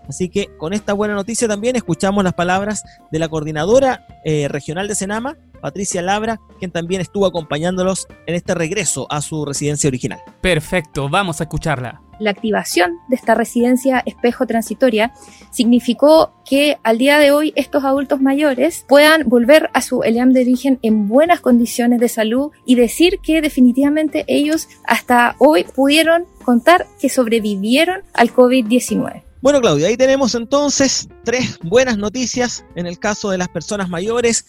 Así 0.08 0.28
que 0.28 0.54
con 0.58 0.72
esta 0.72 0.92
buena 0.92 1.14
noticia 1.14 1.48
también 1.48 1.76
escuchamos 1.76 2.22
las 2.24 2.34
palabras 2.34 2.84
de 3.10 3.18
la 3.18 3.28
coordinadora 3.28 4.06
eh, 4.24 4.48
regional 4.48 4.86
de 4.86 4.94
Senama, 4.94 5.36
Patricia 5.62 6.02
Labra, 6.02 6.40
quien 6.58 6.70
también 6.70 7.00
estuvo 7.00 7.24
acompañándolos 7.24 8.06
en 8.26 8.34
este 8.34 8.54
regreso 8.54 9.06
a 9.10 9.22
su 9.22 9.46
residencia 9.46 9.88
original. 9.88 10.20
Perfecto, 10.42 11.08
vamos 11.08 11.40
a 11.40 11.44
escucharla. 11.44 12.03
La 12.18 12.30
activación 12.30 12.98
de 13.08 13.16
esta 13.16 13.34
residencia 13.34 14.02
espejo 14.06 14.46
transitoria 14.46 15.12
significó 15.50 16.32
que 16.44 16.78
al 16.82 16.98
día 16.98 17.18
de 17.18 17.32
hoy 17.32 17.52
estos 17.56 17.84
adultos 17.84 18.20
mayores 18.20 18.84
puedan 18.88 19.28
volver 19.28 19.70
a 19.72 19.80
su 19.80 20.02
ELEAM 20.02 20.32
de 20.32 20.42
origen 20.42 20.78
en 20.82 21.08
buenas 21.08 21.40
condiciones 21.40 22.00
de 22.00 22.08
salud 22.08 22.52
y 22.64 22.74
decir 22.74 23.18
que 23.22 23.40
definitivamente 23.40 24.24
ellos 24.28 24.68
hasta 24.86 25.36
hoy 25.38 25.64
pudieron 25.64 26.26
contar 26.44 26.86
que 27.00 27.08
sobrevivieron 27.08 28.02
al 28.12 28.32
COVID-19. 28.32 29.22
Bueno, 29.40 29.60
Claudia, 29.60 29.88
ahí 29.88 29.96
tenemos 29.98 30.34
entonces 30.34 31.08
tres 31.22 31.58
buenas 31.62 31.98
noticias 31.98 32.64
en 32.76 32.86
el 32.86 32.98
caso 32.98 33.30
de 33.30 33.36
las 33.36 33.48
personas 33.48 33.90
mayores 33.90 34.46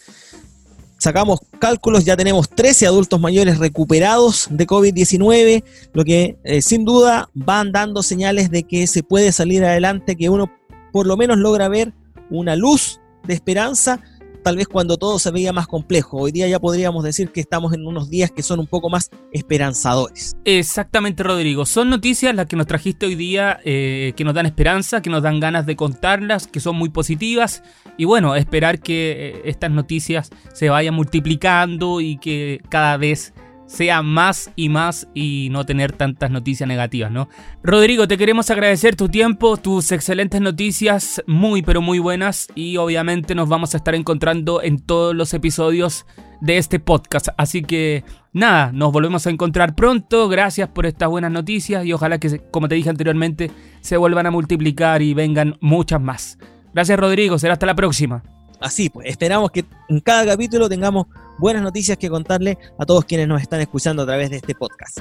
sacamos 0.98 1.40
cálculos, 1.58 2.04
ya 2.04 2.16
tenemos 2.16 2.48
13 2.48 2.86
adultos 2.86 3.20
mayores 3.20 3.58
recuperados 3.58 4.48
de 4.50 4.66
COVID-19, 4.66 5.64
lo 5.92 6.04
que 6.04 6.38
eh, 6.44 6.62
sin 6.62 6.84
duda 6.84 7.28
van 7.34 7.72
dando 7.72 8.02
señales 8.02 8.50
de 8.50 8.62
que 8.62 8.86
se 8.86 9.02
puede 9.02 9.32
salir 9.32 9.64
adelante, 9.64 10.16
que 10.16 10.28
uno 10.28 10.50
por 10.92 11.06
lo 11.06 11.16
menos 11.16 11.38
logra 11.38 11.68
ver 11.68 11.92
una 12.30 12.56
luz 12.56 13.00
de 13.24 13.34
esperanza 13.34 14.00
tal 14.46 14.54
vez 14.54 14.68
cuando 14.68 14.96
todo 14.96 15.18
se 15.18 15.32
veía 15.32 15.52
más 15.52 15.66
complejo. 15.66 16.18
Hoy 16.18 16.30
día 16.30 16.46
ya 16.46 16.60
podríamos 16.60 17.02
decir 17.02 17.32
que 17.32 17.40
estamos 17.40 17.72
en 17.72 17.84
unos 17.84 18.08
días 18.10 18.30
que 18.30 18.44
son 18.44 18.60
un 18.60 18.68
poco 18.68 18.88
más 18.88 19.10
esperanzadores. 19.32 20.36
Exactamente, 20.44 21.24
Rodrigo. 21.24 21.66
Son 21.66 21.90
noticias 21.90 22.32
las 22.32 22.46
que 22.46 22.54
nos 22.54 22.68
trajiste 22.68 23.06
hoy 23.06 23.16
día 23.16 23.58
eh, 23.64 24.12
que 24.16 24.22
nos 24.22 24.34
dan 24.34 24.46
esperanza, 24.46 25.02
que 25.02 25.10
nos 25.10 25.24
dan 25.24 25.40
ganas 25.40 25.66
de 25.66 25.74
contarlas, 25.74 26.46
que 26.46 26.60
son 26.60 26.76
muy 26.76 26.90
positivas. 26.90 27.64
Y 27.98 28.04
bueno, 28.04 28.36
esperar 28.36 28.78
que 28.78 29.30
eh, 29.30 29.42
estas 29.46 29.72
noticias 29.72 30.30
se 30.52 30.68
vayan 30.68 30.94
multiplicando 30.94 32.00
y 32.00 32.16
que 32.18 32.60
cada 32.68 32.96
vez 32.98 33.34
sea 33.66 34.02
más 34.02 34.50
y 34.56 34.68
más 34.68 35.08
y 35.14 35.48
no 35.50 35.66
tener 35.66 35.92
tantas 35.92 36.30
noticias 36.30 36.68
negativas, 36.68 37.10
¿no? 37.10 37.28
Rodrigo, 37.62 38.08
te 38.08 38.16
queremos 38.16 38.50
agradecer 38.50 38.96
tu 38.96 39.08
tiempo, 39.08 39.56
tus 39.56 39.92
excelentes 39.92 40.40
noticias, 40.40 41.22
muy 41.26 41.62
pero 41.62 41.80
muy 41.80 41.98
buenas 41.98 42.48
y 42.54 42.76
obviamente 42.76 43.34
nos 43.34 43.48
vamos 43.48 43.74
a 43.74 43.78
estar 43.78 43.94
encontrando 43.94 44.62
en 44.62 44.78
todos 44.78 45.14
los 45.14 45.34
episodios 45.34 46.06
de 46.40 46.58
este 46.58 46.78
podcast. 46.78 47.28
Así 47.36 47.62
que 47.62 48.04
nada, 48.32 48.70
nos 48.72 48.92
volvemos 48.92 49.26
a 49.26 49.30
encontrar 49.30 49.74
pronto. 49.74 50.28
Gracias 50.28 50.68
por 50.68 50.86
estas 50.86 51.08
buenas 51.08 51.32
noticias 51.32 51.84
y 51.84 51.92
ojalá 51.92 52.18
que, 52.18 52.40
como 52.50 52.68
te 52.68 52.74
dije 52.74 52.90
anteriormente, 52.90 53.50
se 53.80 53.96
vuelvan 53.96 54.26
a 54.26 54.30
multiplicar 54.30 55.02
y 55.02 55.14
vengan 55.14 55.56
muchas 55.60 56.00
más. 56.00 56.38
Gracias 56.74 56.98
Rodrigo, 56.98 57.38
será 57.38 57.54
hasta 57.54 57.66
la 57.66 57.74
próxima. 57.74 58.35
Así 58.60 58.88
pues, 58.90 59.08
esperamos 59.08 59.50
que 59.50 59.64
en 59.88 60.00
cada 60.00 60.26
capítulo 60.26 60.68
tengamos 60.68 61.06
buenas 61.38 61.62
noticias 61.62 61.98
que 61.98 62.08
contarle 62.08 62.58
a 62.78 62.86
todos 62.86 63.04
quienes 63.04 63.28
nos 63.28 63.42
están 63.42 63.60
escuchando 63.60 64.02
a 64.02 64.06
través 64.06 64.30
de 64.30 64.36
este 64.36 64.54
podcast. 64.54 64.98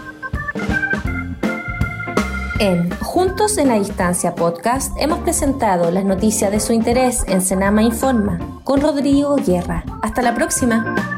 En 2.60 2.90
Juntos 3.02 3.58
en 3.58 3.68
la 3.68 3.78
Distancia 3.78 4.34
podcast 4.34 4.96
hemos 4.98 5.20
presentado 5.20 5.92
las 5.92 6.06
noticias 6.06 6.52
de 6.52 6.62
su 6.62 6.72
interés 6.72 7.26
en 7.28 7.42
Senama 7.42 7.84
Informa 7.84 8.62
con 8.64 8.80
Rodrigo 8.80 9.36
Guerra. 9.36 9.84
Hasta 10.02 10.22
la 10.22 10.34
próxima. 10.34 11.15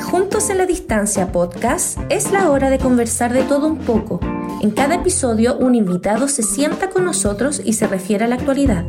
Juntos 0.00 0.48
en 0.50 0.58
la 0.58 0.66
Distancia 0.66 1.32
podcast 1.32 1.98
es 2.08 2.30
la 2.30 2.50
hora 2.50 2.70
de 2.70 2.78
conversar 2.78 3.32
de 3.32 3.42
todo 3.42 3.66
un 3.66 3.78
poco. 3.78 4.20
En 4.62 4.70
cada 4.70 4.94
episodio 4.94 5.56
un 5.56 5.74
invitado 5.74 6.28
se 6.28 6.42
sienta 6.42 6.88
con 6.90 7.04
nosotros 7.04 7.60
y 7.64 7.74
se 7.74 7.86
refiere 7.86 8.24
a 8.24 8.28
la 8.28 8.36
actualidad. 8.36 8.84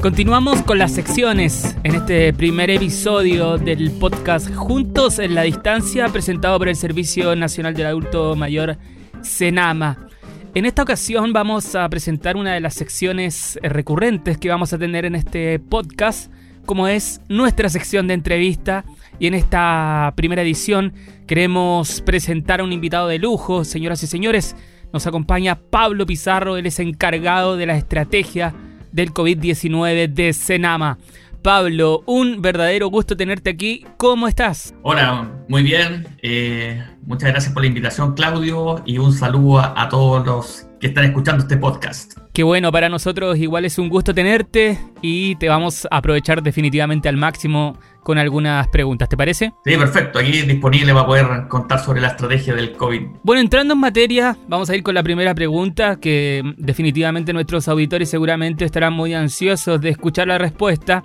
Continuamos 0.00 0.62
con 0.62 0.78
las 0.78 0.92
secciones 0.92 1.76
en 1.84 1.94
este 1.94 2.32
primer 2.32 2.70
episodio 2.70 3.58
del 3.58 3.90
podcast 3.90 4.52
Juntos 4.54 5.18
en 5.18 5.34
la 5.34 5.42
Distancia 5.42 6.08
presentado 6.08 6.58
por 6.58 6.68
el 6.68 6.76
Servicio 6.76 7.36
Nacional 7.36 7.74
del 7.74 7.86
Adulto 7.86 8.34
Mayor 8.34 8.78
Senama. 9.22 10.09
En 10.52 10.66
esta 10.66 10.82
ocasión 10.82 11.32
vamos 11.32 11.76
a 11.76 11.88
presentar 11.88 12.36
una 12.36 12.54
de 12.54 12.60
las 12.60 12.74
secciones 12.74 13.56
recurrentes 13.62 14.36
que 14.36 14.48
vamos 14.48 14.72
a 14.72 14.78
tener 14.78 15.04
en 15.04 15.14
este 15.14 15.60
podcast, 15.60 16.32
como 16.66 16.88
es 16.88 17.20
nuestra 17.28 17.68
sección 17.68 18.08
de 18.08 18.14
entrevista. 18.14 18.84
Y 19.20 19.28
en 19.28 19.34
esta 19.34 20.12
primera 20.16 20.42
edición 20.42 20.92
queremos 21.28 22.00
presentar 22.00 22.58
a 22.58 22.64
un 22.64 22.72
invitado 22.72 23.06
de 23.06 23.20
lujo, 23.20 23.62
señoras 23.62 24.02
y 24.02 24.08
señores. 24.08 24.56
Nos 24.92 25.06
acompaña 25.06 25.54
Pablo 25.54 26.04
Pizarro, 26.04 26.56
él 26.56 26.66
es 26.66 26.80
encargado 26.80 27.56
de 27.56 27.66
la 27.66 27.76
estrategia 27.76 28.52
del 28.90 29.14
COVID-19 29.14 30.12
de 30.12 30.32
Senama. 30.32 30.98
Pablo, 31.42 32.02
un 32.06 32.42
verdadero 32.42 32.88
gusto 32.88 33.16
tenerte 33.16 33.50
aquí. 33.50 33.86
¿Cómo 33.96 34.28
estás? 34.28 34.74
Hola, 34.82 35.30
muy 35.48 35.62
bien. 35.62 36.06
Eh, 36.22 36.82
muchas 37.02 37.30
gracias 37.30 37.52
por 37.52 37.62
la 37.62 37.68
invitación, 37.68 38.14
Claudio, 38.14 38.82
y 38.84 38.98
un 38.98 39.12
saludo 39.12 39.60
a, 39.60 39.80
a, 39.80 39.88
todos 39.88 40.26
los 40.26 40.66
que 40.80 40.88
están 40.88 41.04
escuchando 41.04 41.42
este 41.42 41.56
podcast. 41.56 42.18
Qué 42.32 42.42
bueno, 42.42 42.70
para 42.70 42.88
nosotros 42.88 43.38
igual 43.38 43.64
es 43.64 43.78
un 43.78 43.88
gusto 43.88 44.14
tenerte 44.14 44.78
y 45.02 45.36
te 45.36 45.48
vamos 45.48 45.86
a 45.90 45.96
aprovechar 45.96 46.42
definitivamente 46.42 47.08
al 47.08 47.16
máximo 47.16 47.78
con 48.02 48.18
algunas 48.18 48.68
preguntas, 48.68 49.08
¿te 49.08 49.16
parece? 49.16 49.52
Sí, 49.64 49.76
perfecto. 49.76 50.18
Aquí 50.18 50.42
disponible 50.42 50.92
para 50.92 51.06
poder 51.06 51.48
contar 51.48 51.80
sobre 51.80 52.00
la 52.00 52.08
estrategia 52.08 52.54
del 52.54 52.72
COVID. 52.72 53.02
Bueno, 53.22 53.40
entrando 53.40 53.74
en 53.74 53.80
materia, 53.80 54.36
vamos 54.48 54.70
a 54.70 54.76
ir 54.76 54.82
con 54.82 54.94
la 54.94 55.02
primera 55.02 55.34
pregunta 55.34 55.96
que 55.96 56.42
definitivamente 56.56 57.32
nuestros 57.32 57.68
auditores 57.68 58.08
seguramente 58.08 58.64
estarán 58.64 58.92
muy 58.92 59.14
ansiosos 59.14 59.80
de 59.80 59.90
escuchar 59.90 60.28
la 60.28 60.38
respuesta. 60.38 61.04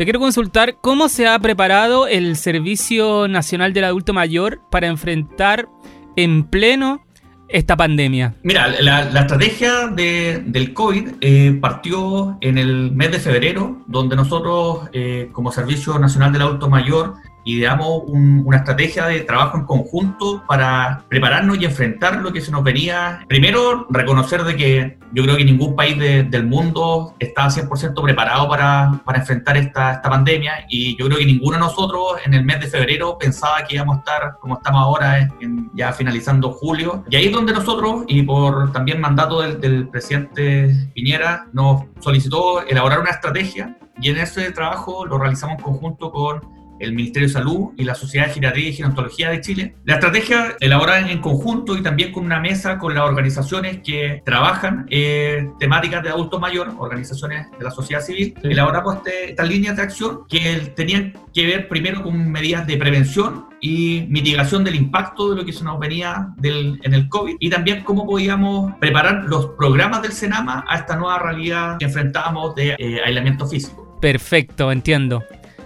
Te 0.00 0.06
quiero 0.06 0.18
consultar 0.18 0.78
cómo 0.80 1.10
se 1.10 1.28
ha 1.28 1.38
preparado 1.38 2.06
el 2.06 2.38
Servicio 2.38 3.28
Nacional 3.28 3.74
del 3.74 3.84
Adulto 3.84 4.14
Mayor 4.14 4.62
para 4.70 4.86
enfrentar 4.86 5.68
en 6.16 6.44
pleno 6.44 7.04
esta 7.50 7.76
pandemia? 7.76 8.34
Mira, 8.42 8.80
la, 8.80 9.02
estrategia 9.02 9.88
de, 9.88 10.42
del 10.46 10.72
COVID 10.72 11.16
eh, 11.20 11.58
partió 11.60 12.38
en 12.40 12.56
el 12.56 12.92
mes 12.92 13.12
de 13.12 13.18
febrero, 13.18 13.82
donde 13.88 14.16
nosotros, 14.16 14.88
eh, 14.94 15.28
como 15.32 15.52
Servicio 15.52 15.98
Nacional 15.98 16.32
del 16.32 16.42
Adulto 16.42 16.70
Mayor, 16.70 17.16
ideamos 17.44 18.02
un, 18.06 18.42
una 18.44 18.58
estrategia 18.58 19.06
de 19.06 19.20
trabajo 19.20 19.58
en 19.58 19.64
conjunto 19.64 20.42
para 20.46 21.04
prepararnos 21.08 21.58
y 21.60 21.64
enfrentar 21.64 22.16
lo 22.16 22.32
que 22.32 22.40
se 22.40 22.50
nos 22.50 22.62
venía. 22.62 23.24
Primero, 23.28 23.86
reconocer 23.90 24.44
de 24.44 24.56
que 24.56 24.98
yo 25.12 25.24
creo 25.24 25.36
que 25.36 25.44
ningún 25.44 25.74
país 25.74 25.98
de, 25.98 26.22
del 26.22 26.46
mundo 26.46 27.14
está 27.18 27.46
100% 27.46 28.00
preparado 28.02 28.48
para, 28.48 29.00
para 29.04 29.18
enfrentar 29.18 29.56
esta, 29.56 29.94
esta, 29.94 30.10
pandemia 30.10 30.66
y 30.68 30.96
yo 30.96 31.06
creo 31.06 31.18
que 31.18 31.24
ninguno 31.24 31.56
de 31.56 31.60
nosotros 31.60 32.02
en 32.24 32.34
el 32.34 32.44
mes 32.44 32.60
de 32.60 32.66
febrero 32.66 33.16
pensaba 33.18 33.64
que 33.64 33.76
íbamos 33.76 33.96
a 33.96 33.98
estar 34.00 34.36
como 34.40 34.54
estamos 34.54 34.82
ahora, 34.82 35.28
en, 35.40 35.70
ya 35.74 35.92
finalizando 35.92 36.52
julio. 36.52 37.04
Y 37.10 37.16
ahí 37.16 37.26
es 37.26 37.32
donde 37.32 37.52
nosotros, 37.52 38.04
y 38.06 38.22
por 38.22 38.72
también 38.72 39.00
mandato 39.00 39.40
del, 39.40 39.60
del 39.60 39.88
presidente 39.88 40.90
Piñera, 40.94 41.46
nos 41.52 41.84
solicitó 42.00 42.62
elaborar 42.66 43.00
una 43.00 43.10
estrategia 43.10 43.76
y 44.00 44.10
en 44.10 44.18
ese 44.18 44.50
trabajo 44.52 45.04
lo 45.04 45.18
realizamos 45.18 45.58
en 45.58 45.64
conjunto 45.64 46.10
con 46.10 46.59
el 46.80 46.92
Ministerio 46.92 47.28
de 47.28 47.34
Salud 47.34 47.70
y 47.76 47.84
la 47.84 47.94
Sociedad 47.94 48.26
de 48.26 48.34
Geriatría 48.34 48.68
y 48.68 48.72
Gerontología 48.72 49.30
de 49.30 49.40
Chile. 49.40 49.74
La 49.84 49.94
estrategia 49.94 50.56
elaborada 50.60 51.10
en 51.10 51.20
conjunto 51.20 51.76
y 51.76 51.82
también 51.82 52.12
con 52.12 52.24
una 52.24 52.40
mesa 52.40 52.78
con 52.78 52.94
las 52.94 53.04
organizaciones 53.04 53.80
que 53.84 54.22
trabajan 54.24 54.86
eh, 54.90 55.48
temáticas 55.58 56.02
de 56.02 56.10
adulto 56.10 56.40
mayor, 56.40 56.74
organizaciones 56.78 57.46
de 57.58 57.64
la 57.64 57.70
sociedad 57.70 58.02
civil, 58.02 58.34
sí. 58.40 58.48
elaboramos 58.48 58.96
este, 58.96 59.30
estas 59.30 59.48
líneas 59.48 59.76
de 59.76 59.82
acción 59.82 60.20
que 60.28 60.72
tenían 60.74 61.12
que 61.32 61.46
ver 61.46 61.68
primero 61.68 62.02
con 62.02 62.30
medidas 62.30 62.66
de 62.66 62.76
prevención 62.76 63.46
y 63.60 64.06
mitigación 64.08 64.64
del 64.64 64.74
impacto 64.74 65.30
de 65.30 65.36
lo 65.36 65.44
que 65.44 65.52
se 65.52 65.64
nos 65.64 65.78
venía 65.78 66.28
del, 66.36 66.80
en 66.82 66.94
el 66.94 67.08
COVID 67.08 67.36
y 67.38 67.50
también 67.50 67.84
cómo 67.84 68.06
podíamos 68.06 68.74
preparar 68.80 69.24
los 69.24 69.46
programas 69.58 70.02
del 70.02 70.12
Senama 70.12 70.64
a 70.68 70.78
esta 70.78 70.96
nueva 70.96 71.18
realidad 71.18 71.78
que 71.78 71.84
enfrentábamos 71.84 72.54
de 72.54 72.74
eh, 72.78 73.00
aislamiento 73.04 73.46
físico. 73.46 73.98
Perfecto, 74.00 74.72
entiendo. 74.72 75.22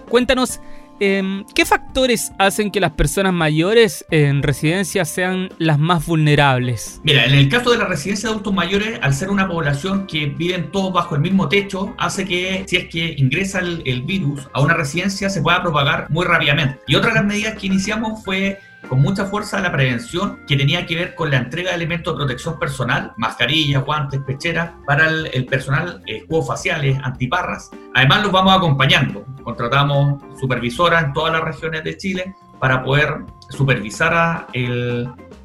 Cuéntanos 0.09 0.59
eh, 0.99 1.43
¿Qué 1.53 1.65
factores 1.65 2.31
hacen 2.37 2.71
que 2.71 2.79
las 2.79 2.91
personas 2.91 3.33
mayores 3.33 4.05
en 4.11 4.43
residencia 4.43 5.05
sean 5.05 5.49
las 5.57 5.79
más 5.79 6.05
vulnerables? 6.05 7.01
Mira, 7.03 7.25
en 7.25 7.33
el 7.33 7.49
caso 7.49 7.71
de 7.71 7.77
la 7.77 7.85
residencia 7.85 8.29
de 8.29 8.33
adultos 8.33 8.53
mayores, 8.53 8.99
al 9.01 9.13
ser 9.13 9.29
una 9.29 9.47
población 9.47 10.07
que 10.07 10.27
viven 10.27 10.71
todos 10.71 10.93
bajo 10.93 11.15
el 11.15 11.21
mismo 11.21 11.49
techo, 11.49 11.93
hace 11.97 12.25
que 12.25 12.63
si 12.67 12.77
es 12.77 12.85
que 12.85 13.15
ingresa 13.17 13.59
el 13.59 14.01
virus 14.03 14.47
a 14.53 14.61
una 14.61 14.73
residencia 14.73 15.29
se 15.29 15.41
pueda 15.41 15.61
propagar 15.61 16.07
muy 16.09 16.25
rápidamente. 16.25 16.79
Y 16.87 16.95
otra 16.95 17.09
de 17.09 17.15
las 17.15 17.25
medidas 17.25 17.57
que 17.57 17.67
iniciamos 17.67 18.23
fue 18.23 18.59
con 18.87 19.01
mucha 19.01 19.25
fuerza 19.25 19.59
la 19.59 19.71
prevención 19.71 20.39
que 20.47 20.55
tenía 20.55 20.85
que 20.85 20.95
ver 20.95 21.15
con 21.15 21.31
la 21.31 21.37
entrega 21.37 21.69
de 21.69 21.75
elementos 21.75 22.13
de 22.13 22.17
protección 22.17 22.59
personal, 22.59 23.13
mascarillas, 23.17 23.83
guantes, 23.83 24.21
pecheras, 24.21 24.71
para 24.85 25.09
el, 25.09 25.45
personal, 25.45 26.01
escudos 26.05 26.47
faciales, 26.47 26.97
antiparras. 27.03 27.71
Además 27.93 28.23
los 28.23 28.31
vamos 28.31 28.55
acompañando. 28.55 29.25
Contratamos 29.43 30.21
supervisoras 30.39 31.05
en 31.05 31.13
todas 31.13 31.33
las 31.33 31.43
regiones 31.43 31.83
de 31.83 31.97
Chile 31.97 32.35
para 32.59 32.83
poder 32.83 33.25
supervisar 33.49 34.13
a 34.13 34.47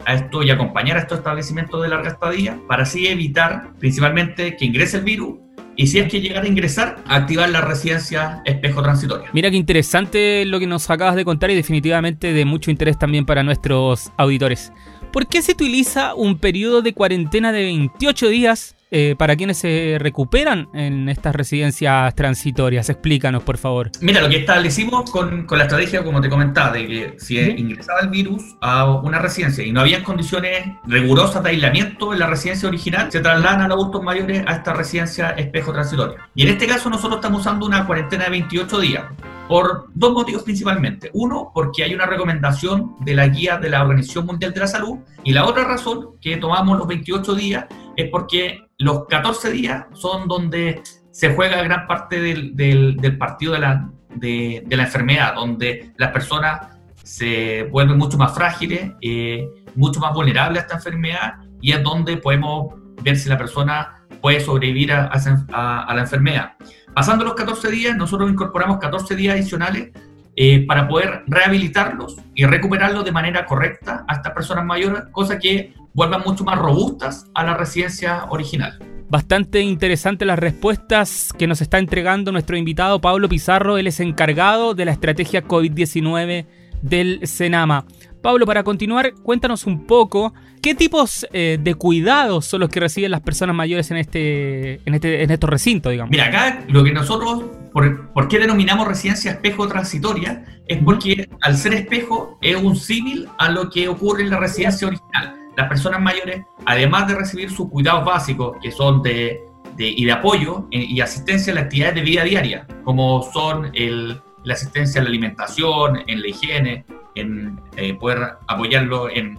esto 0.07 0.43
y 0.43 0.51
acompañar 0.51 0.97
a 0.97 1.01
estos 1.01 1.19
establecimientos 1.19 1.83
de 1.83 1.89
larga 1.89 2.11
estadía 2.11 2.59
para 2.67 2.85
así 2.85 3.07
evitar 3.07 3.75
principalmente 3.79 4.57
que 4.57 4.65
ingrese 4.65 4.99
el 4.99 5.05
virus 5.05 5.39
y 5.81 5.87
si 5.87 5.99
es 5.99 6.11
que 6.11 6.21
llegara 6.21 6.45
a 6.45 6.49
ingresar, 6.49 7.03
activar 7.07 7.49
la 7.49 7.63
residencia 7.63 8.43
espejo 8.45 8.83
transitoria. 8.83 9.31
Mira 9.33 9.51
qué 9.51 9.57
interesante 9.57 10.45
lo 10.45 10.61
que 10.61 10.67
nos 10.67 10.91
acabas 10.91 11.17
de 11.17 11.25
contar 11.25 11.51
y 11.51 11.55
definitivamente 11.55 12.35
de 12.35 12.45
mucho 12.45 12.71
interés 12.71 12.99
también 12.99 13.25
para 13.25 13.43
nuestros 13.43 14.13
auditores. 14.19 14.75
¿Por 15.11 15.27
qué 15.27 15.41
se 15.41 15.53
utiliza 15.53 16.15
un 16.15 16.37
periodo 16.37 16.83
de 16.83 16.93
cuarentena 16.93 17.51
de 17.51 17.63
28 17.63 18.29
días 18.29 18.77
eh, 18.91 19.15
para 19.17 19.37
quienes 19.37 19.59
se 19.59 19.97
recuperan 19.99 20.69
en 20.75 21.09
estas 21.09 21.35
residencias 21.35 22.15
transitorias? 22.15 22.89
Explícanos, 22.89 23.43
por 23.43 23.59
favor. 23.59 23.91
Mira, 24.01 24.21
lo 24.21 24.29
que 24.29 24.39
establecimos 24.39 25.11
con, 25.11 25.47
con 25.47 25.59
la 25.59 25.65
estrategia, 25.65 26.03
como 26.03 26.21
te 26.21 26.29
comentaba, 26.29 26.73
de 26.73 26.87
que 26.87 27.15
si 27.19 27.37
¿Sí? 27.37 27.55
ingresaba 27.57 28.01
el 28.01 28.09
virus 28.09 28.43
a 28.61 28.91
una 28.91 29.19
residencia 29.19 29.65
y 29.65 29.73
no 29.73 29.81
había 29.81 30.03
condiciones 30.03 30.67
rigurosas 30.87 31.43
de 31.43 31.51
aislamiento 31.51 32.13
en 32.13 32.19
la 32.19 32.27
residencia 32.27 32.69
original, 32.69 33.11
se 33.11 33.21
trasladan 33.21 33.63
a 33.63 33.69
los 33.69 33.77
adultos 33.77 34.03
mayores 34.03 34.43
a 34.47 34.57
esta 34.57 34.73
residencia 34.73 35.31
espejo 35.31 35.73
transitoria. 35.73 36.17
Y 36.35 36.43
en 36.43 36.49
este 36.49 36.67
caso 36.67 36.91
nosotros 36.91 37.17
estamos 37.17 37.41
usando 37.41 37.67
una 37.67 37.87
cuarentena 37.87 38.25
de 38.25 38.31
28 38.31 38.81
días 38.81 39.05
por 39.51 39.87
dos 39.95 40.13
motivos 40.13 40.45
principalmente. 40.45 41.11
Uno, 41.13 41.51
porque 41.53 41.83
hay 41.83 41.93
una 41.93 42.07
recomendación 42.07 42.95
de 43.01 43.15
la 43.15 43.27
guía 43.27 43.59
de 43.59 43.69
la 43.69 43.83
Organización 43.83 44.27
Mundial 44.27 44.55
de 44.55 44.61
la 44.61 44.69
Salud 44.69 44.99
y 45.25 45.33
la 45.33 45.45
otra 45.45 45.65
razón 45.65 46.11
que 46.21 46.37
tomamos 46.37 46.79
los 46.79 46.87
28 46.87 47.35
días 47.35 47.65
es 47.97 48.09
porque 48.11 48.67
los 48.79 49.07
14 49.07 49.51
días 49.51 49.87
son 49.93 50.29
donde 50.29 50.83
se 51.11 51.35
juega 51.35 51.63
gran 51.63 51.87
parte 51.87 52.21
del, 52.21 52.57
del, 52.57 53.19
partido 53.19 53.53
de 53.55 53.59
la, 53.59 53.91
de, 54.15 54.65
la 54.71 54.85
enfermedad, 54.85 55.35
donde 55.35 55.93
las 55.97 56.11
personas 56.13 56.69
se 57.03 57.65
vuelven 57.65 57.99
mucho 57.99 58.17
más 58.17 58.35
frágiles, 58.35 58.93
eh, 59.01 59.49
mucho 59.75 60.01
más 60.01 60.15
vulnerables 60.15 60.61
a 60.61 60.63
esta 60.63 60.77
enfermedad 60.77 61.35
y 61.61 61.73
es 61.73 61.83
donde 61.83 62.17
podemos 62.17 62.75
ver 63.03 63.17
si 63.17 63.29
la 63.29 63.39
persona 63.39 64.03
puede 64.21 64.41
sobrevivir 64.41 64.93
a 64.93 65.93
la 65.95 66.01
enfermedad. 66.01 66.53
Pasando 66.95 67.25
los 67.25 67.35
14 67.35 67.71
días, 67.71 67.97
nosotros 67.97 68.31
incorporamos 68.31 68.79
14 68.79 69.15
días 69.15 69.35
adicionales 69.35 69.91
eh, 70.37 70.65
para 70.67 70.89
poder 70.89 71.25
rehabilitarlos 71.27 72.17
y 72.35 72.45
recuperarlos 72.45 73.05
de 73.05 73.13
manera 73.13 73.47
correcta 73.47 74.05
a 74.09 74.15
estas 74.15 74.33
personas 74.33 74.65
mayores, 74.65 75.03
cosa 75.13 75.39
que 75.39 75.75
vuelvan 75.95 76.23
mucho 76.25 76.45
más 76.45 76.59
robustas 76.59 77.27
a 77.35 77.45
la 77.45 77.57
residencia 77.57 78.27
original. 78.31 78.79
Bastante 79.09 79.61
interesante 79.61 80.25
las 80.25 80.39
respuestas 80.39 81.33
que 81.37 81.49
nos 81.49 81.61
está 81.61 81.79
entregando 81.79 82.31
nuestro 82.31 82.57
invitado 82.57 83.01
Pablo 83.01 83.29
Pizarro. 83.29 83.77
Él 83.77 83.89
es 83.89 83.99
encargado 83.99 84.75
de 84.75 84.85
la 84.85 84.93
estrategia 84.93 85.43
COVID-19 85.43 86.47
del 86.83 87.27
Senama. 87.27 87.87
Pablo, 88.23 88.47
para 88.47 88.63
continuar, 88.63 89.15
cuéntanos 89.23 89.67
un 89.67 89.87
poco 89.87 90.35
qué 90.63 90.75
tipos 90.75 91.27
eh, 91.33 91.59
de 91.61 91.75
cuidados 91.75 92.45
son 92.47 92.61
los 92.61 92.69
que 92.69 92.81
reciben 92.81 93.11
las 93.11 93.23
personas 93.23 93.57
mayores 93.57 93.91
en 93.91 93.97
este, 93.97 94.75
en 94.85 94.95
este, 94.95 95.23
en 95.23 95.31
estos 95.31 95.49
recintos, 95.49 95.91
digamos. 95.91 96.11
Mira, 96.11 96.27
acá 96.27 96.65
lo 96.69 96.85
que 96.85 96.93
nosotros, 96.93 97.45
por, 97.73 98.29
qué 98.29 98.39
denominamos 98.39 98.87
residencia 98.87 99.33
espejo 99.33 99.67
transitoria? 99.67 100.45
Es 100.67 100.83
porque 100.85 101.29
al 101.41 101.57
ser 101.57 101.75
espejo 101.75 102.39
es 102.43 102.57
un 102.57 102.77
símil 102.77 103.27
a 103.39 103.51
lo 103.51 103.71
que 103.71 103.89
ocurre 103.89 104.23
en 104.23 104.31
la 104.31 104.39
residencia 104.39 104.87
original. 104.87 105.40
Las 105.57 105.69
personas 105.69 106.00
mayores, 106.00 106.45
además 106.64 107.09
de 107.09 107.14
recibir 107.14 107.50
sus 107.50 107.69
cuidados 107.69 108.04
básicos, 108.04 108.57
que 108.62 108.71
son 108.71 109.02
de, 109.02 109.40
y 109.78 110.04
de 110.04 110.12
apoyo 110.12 110.66
y 110.71 111.00
asistencia 111.00 111.52
a 111.52 111.57
las 111.57 111.64
actividades 111.64 111.97
de 111.97 112.02
vida 112.02 112.25
diaria, 112.25 112.66
como 112.85 113.23
son 113.33 113.71
el, 113.75 114.21
la 114.45 114.54
asistencia 114.54 115.00
a 115.00 115.04
la 115.04 115.11
alimentación, 115.11 116.00
en 116.07 116.21
la 116.21 116.28
higiene, 116.28 116.85
en 117.14 117.61
eh, 117.76 117.95
poder 117.95 118.37
apoyarlo 118.47 119.11
en, 119.11 119.38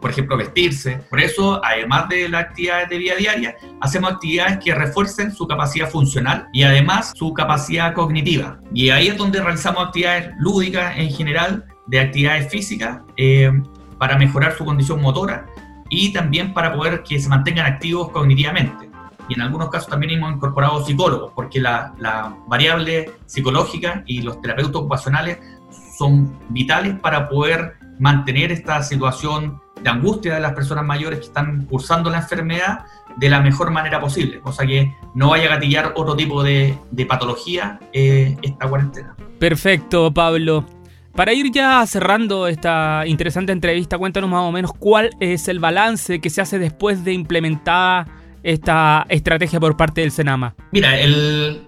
por 0.00 0.10
ejemplo, 0.10 0.36
vestirse. 0.36 1.02
Por 1.10 1.20
eso, 1.20 1.60
además 1.64 2.08
de 2.08 2.28
las 2.28 2.44
actividades 2.44 2.88
de 2.88 2.98
vida 2.98 3.14
diaria, 3.16 3.56
hacemos 3.80 4.12
actividades 4.12 4.58
que 4.58 4.74
refuercen 4.74 5.32
su 5.32 5.46
capacidad 5.46 5.88
funcional 5.88 6.48
y 6.52 6.62
además 6.62 7.12
su 7.14 7.32
capacidad 7.34 7.92
cognitiva. 7.94 8.60
Y 8.72 8.90
ahí 8.90 9.08
es 9.08 9.16
donde 9.16 9.40
realizamos 9.40 9.86
actividades 9.86 10.30
lúdicas 10.38 10.96
en 10.96 11.10
general, 11.10 11.64
de 11.86 12.00
actividades 12.00 12.50
físicas, 12.50 13.00
eh, 13.16 13.50
para 14.00 14.16
mejorar 14.16 14.56
su 14.56 14.64
condición 14.64 15.00
motora 15.00 15.46
y 15.88 16.12
también 16.12 16.52
para 16.52 16.74
poder 16.74 17.04
que 17.04 17.20
se 17.20 17.28
mantengan 17.28 17.66
activos 17.66 18.08
cognitivamente 18.08 18.90
y 19.30 19.34
en 19.34 19.42
algunos 19.42 19.70
casos 19.70 19.88
también 19.88 20.12
hemos 20.14 20.34
incorporado 20.34 20.84
psicólogos, 20.84 21.32
porque 21.34 21.60
la, 21.60 21.94
la, 21.98 22.36
variable 22.48 23.12
psicológica 23.26 24.02
y 24.04 24.22
los 24.22 24.40
terapeutas 24.40 24.74
ocupacionales 24.74 25.38
son 25.96 26.36
vitales 26.48 26.98
para 26.98 27.28
poder 27.28 27.74
mantener 28.00 28.50
esta 28.50 28.82
situación 28.82 29.60
de 29.80 29.88
angustia 29.88 30.34
de 30.34 30.40
las 30.40 30.52
personas 30.52 30.84
mayores 30.84 31.20
que 31.20 31.26
están 31.26 31.64
cursando 31.66 32.10
la 32.10 32.18
enfermedad 32.18 32.80
de 33.16 33.30
la 33.30 33.40
mejor 33.40 33.70
manera 33.70 34.00
posible, 34.00 34.40
cosa 34.40 34.66
que 34.66 34.92
no 35.14 35.30
vaya 35.30 35.46
a 35.46 35.54
gatillar 35.54 35.92
otro 35.94 36.16
tipo 36.16 36.42
de, 36.42 36.76
de 36.90 37.06
patología 37.06 37.78
eh, 37.92 38.36
esta 38.42 38.68
cuarentena. 38.68 39.14
Perfecto, 39.38 40.12
Pablo. 40.12 40.79
Para 41.14 41.32
ir 41.32 41.50
ya 41.50 41.84
cerrando 41.86 42.46
esta 42.46 43.02
interesante 43.06 43.52
entrevista, 43.52 43.98
cuéntanos 43.98 44.30
más 44.30 44.42
o 44.42 44.52
menos 44.52 44.72
cuál 44.78 45.10
es 45.20 45.48
el 45.48 45.58
balance 45.58 46.20
que 46.20 46.30
se 46.30 46.40
hace 46.40 46.58
después 46.58 47.04
de 47.04 47.12
implementada 47.12 48.06
esta 48.42 49.06
estrategia 49.08 49.60
por 49.60 49.76
parte 49.76 50.00
del 50.00 50.12
Senama. 50.12 50.54
Mira, 50.72 50.98
el, 50.98 51.60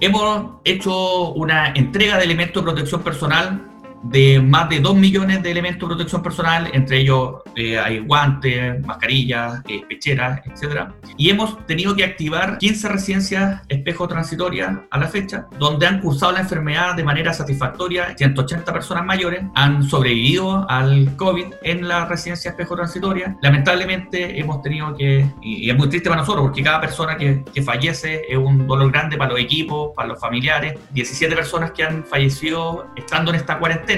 Hemos 0.00 0.52
hecho 0.64 1.32
una 1.32 1.74
entrega 1.74 2.16
de 2.16 2.24
elementos 2.24 2.62
de 2.62 2.70
protección 2.70 3.02
personal 3.02 3.69
de 4.02 4.40
más 4.40 4.68
de 4.68 4.80
2 4.80 4.96
millones 4.96 5.42
de 5.42 5.50
elementos 5.50 5.88
de 5.88 5.94
protección 5.94 6.22
personal, 6.22 6.70
entre 6.72 7.00
ellos 7.00 7.36
eh, 7.54 7.78
hay 7.78 7.98
guantes, 7.98 8.84
mascarillas, 8.86 9.62
eh, 9.68 9.82
pecheras, 9.88 10.40
etc. 10.46 10.88
Y 11.16 11.30
hemos 11.30 11.66
tenido 11.66 11.94
que 11.94 12.04
activar 12.04 12.58
15 12.58 12.88
residencias 12.88 13.62
espejo 13.68 14.08
transitorias 14.08 14.78
a 14.90 14.98
la 14.98 15.08
fecha, 15.08 15.46
donde 15.58 15.86
han 15.86 16.00
cursado 16.00 16.32
la 16.32 16.40
enfermedad 16.40 16.94
de 16.94 17.04
manera 17.04 17.34
satisfactoria. 17.34 18.14
180 18.16 18.72
personas 18.72 19.04
mayores 19.04 19.42
han 19.54 19.82
sobrevivido 19.82 20.68
al 20.70 21.16
COVID 21.16 21.46
en 21.62 21.86
la 21.86 22.06
residencia 22.06 22.50
espejo 22.50 22.76
transitoria. 22.76 23.36
Lamentablemente 23.42 24.38
hemos 24.38 24.62
tenido 24.62 24.94
que, 24.96 25.26
y, 25.42 25.68
es 25.68 25.76
muy 25.76 25.88
triste 25.88 26.08
para 26.08 26.22
nosotros, 26.22 26.46
porque 26.46 26.62
cada 26.62 26.80
persona 26.80 27.16
que, 27.16 27.44
que 27.52 27.62
fallece 27.62 28.22
es 28.28 28.38
un 28.38 28.66
dolor 28.66 28.90
grande 28.90 29.16
para 29.16 29.32
los 29.32 29.40
equipos, 29.40 29.90
para 29.94 30.08
los 30.08 30.20
familiares. 30.20 30.78
17 30.92 31.34
personas 31.34 31.72
que 31.72 31.84
han 31.84 32.04
fallecido 32.04 32.86
estando 32.96 33.30
en 33.30 33.36
esta 33.36 33.58
cuarentena 33.58 33.89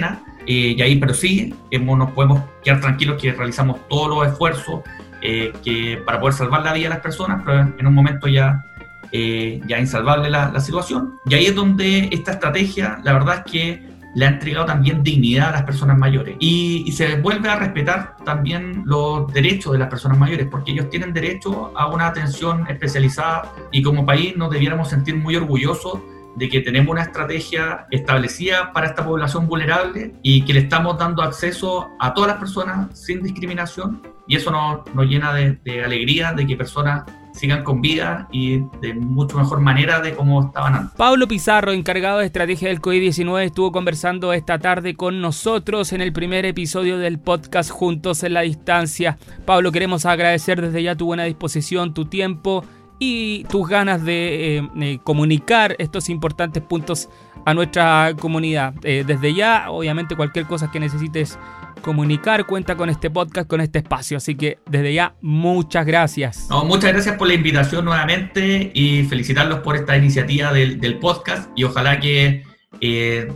eh, 0.46 0.74
y 0.76 0.82
ahí, 0.82 0.96
pero 0.96 1.14
sí, 1.14 1.54
hemos, 1.70 1.98
nos 1.98 2.10
podemos 2.12 2.42
quedar 2.62 2.80
tranquilos 2.80 3.20
que 3.20 3.32
realizamos 3.32 3.88
todos 3.88 4.08
los 4.08 4.32
esfuerzos 4.32 4.80
eh, 5.20 5.52
que, 5.64 6.02
para 6.04 6.20
poder 6.20 6.34
salvar 6.34 6.62
la 6.62 6.72
vida 6.72 6.84
de 6.84 6.94
las 6.94 7.00
personas, 7.00 7.42
pero 7.44 7.60
en 7.78 7.86
un 7.86 7.94
momento 7.94 8.26
ya, 8.26 8.64
eh, 9.12 9.60
ya 9.66 9.78
insalvable 9.78 10.30
la, 10.30 10.50
la, 10.50 10.60
situación. 10.60 11.14
Y 11.26 11.34
ahí 11.34 11.46
es 11.46 11.54
donde 11.54 12.08
esta 12.10 12.32
estrategia, 12.32 12.98
la 13.04 13.12
verdad 13.12 13.44
es 13.44 13.52
que 13.52 13.92
le 14.14 14.26
ha 14.26 14.28
entregado 14.28 14.66
también 14.66 15.02
dignidad 15.02 15.50
a 15.50 15.52
las 15.52 15.62
personas 15.62 15.96
mayores. 15.96 16.36
Y, 16.38 16.84
y, 16.86 16.92
se 16.92 17.16
vuelve 17.16 17.48
a 17.48 17.56
respetar 17.56 18.16
también 18.24 18.82
los 18.84 19.32
derechos 19.32 19.72
de 19.72 19.78
las 19.78 19.88
personas 19.88 20.18
mayores, 20.18 20.48
porque 20.50 20.72
ellos 20.72 20.90
tienen 20.90 21.12
derecho 21.12 21.72
a 21.76 21.86
una 21.86 22.08
atención 22.08 22.66
especializada 22.68 23.52
y 23.70 23.82
como 23.82 24.04
país 24.04 24.36
nos 24.36 24.50
debiéramos 24.50 24.90
sentir 24.90 25.16
muy 25.16 25.36
orgullosos 25.36 26.00
de 26.36 26.48
que 26.48 26.60
tenemos 26.60 26.90
una 26.90 27.02
estrategia 27.02 27.86
establecida 27.90 28.72
para 28.72 28.86
esta 28.86 29.04
población 29.04 29.46
vulnerable 29.46 30.14
y 30.22 30.44
que 30.44 30.54
le 30.54 30.60
estamos 30.60 30.98
dando 30.98 31.22
acceso 31.22 31.90
a 32.00 32.14
todas 32.14 32.30
las 32.30 32.38
personas 32.38 32.98
sin 32.98 33.22
discriminación 33.22 34.02
y 34.26 34.36
eso 34.36 34.50
nos, 34.50 34.94
nos 34.94 35.06
llena 35.06 35.34
de, 35.34 35.58
de, 35.64 35.84
alegría 35.84 36.32
de 36.32 36.46
que 36.46 36.56
personas 36.56 37.04
sigan 37.32 37.64
con 37.64 37.80
vida 37.80 38.28
y 38.30 38.58
de 38.80 38.94
mucho 38.94 39.38
mejor 39.38 39.60
manera 39.60 40.00
de 40.00 40.14
cómo 40.14 40.46
estaban 40.46 40.74
antes. 40.74 40.96
Pablo 40.96 41.26
Pizarro, 41.26 41.72
encargado 41.72 42.18
de 42.18 42.26
estrategia 42.26 42.68
del 42.68 42.80
COVID-19, 42.80 43.44
estuvo 43.44 43.72
conversando 43.72 44.32
esta 44.32 44.58
tarde 44.58 44.94
con 44.94 45.20
nosotros 45.20 45.92
en 45.92 46.02
el 46.02 46.12
primer 46.12 46.44
episodio 46.44 46.98
del 46.98 47.18
podcast 47.18 47.70
Juntos 47.70 48.22
en 48.22 48.34
la 48.34 48.42
Distancia. 48.42 49.18
Pablo, 49.46 49.72
queremos 49.72 50.06
agradecer 50.06 50.60
desde 50.60 50.82
ya 50.82 50.94
tu 50.94 51.06
buena 51.06 51.24
disposición, 51.24 51.94
tu 51.94 52.04
tiempo 52.04 52.64
y 53.04 53.42
tus 53.50 53.66
ganas 53.68 54.04
de 54.04 54.58
eh, 54.58 54.68
eh, 54.80 54.98
comunicar 55.02 55.74
estos 55.80 56.08
importantes 56.08 56.62
puntos 56.62 57.08
a 57.44 57.52
nuestra 57.52 58.14
comunidad. 58.20 58.74
Eh, 58.84 59.02
desde 59.04 59.34
ya, 59.34 59.70
obviamente, 59.70 60.14
cualquier 60.14 60.46
cosa 60.46 60.70
que 60.70 60.78
necesites 60.78 61.36
comunicar 61.82 62.46
cuenta 62.46 62.76
con 62.76 62.88
este 62.90 63.10
podcast, 63.10 63.48
con 63.48 63.60
este 63.60 63.80
espacio. 63.80 64.18
Así 64.18 64.36
que 64.36 64.60
desde 64.70 64.94
ya, 64.94 65.16
muchas 65.20 65.84
gracias. 65.84 66.46
No, 66.48 66.64
muchas 66.64 66.92
gracias 66.92 67.16
por 67.16 67.26
la 67.26 67.34
invitación 67.34 67.84
nuevamente 67.84 68.70
y 68.72 69.02
felicitarlos 69.06 69.58
por 69.58 69.74
esta 69.74 69.96
iniciativa 69.96 70.52
del, 70.52 70.98
podcast 71.00 71.50
y 71.56 71.64
ojalá 71.64 71.98
que 71.98 72.44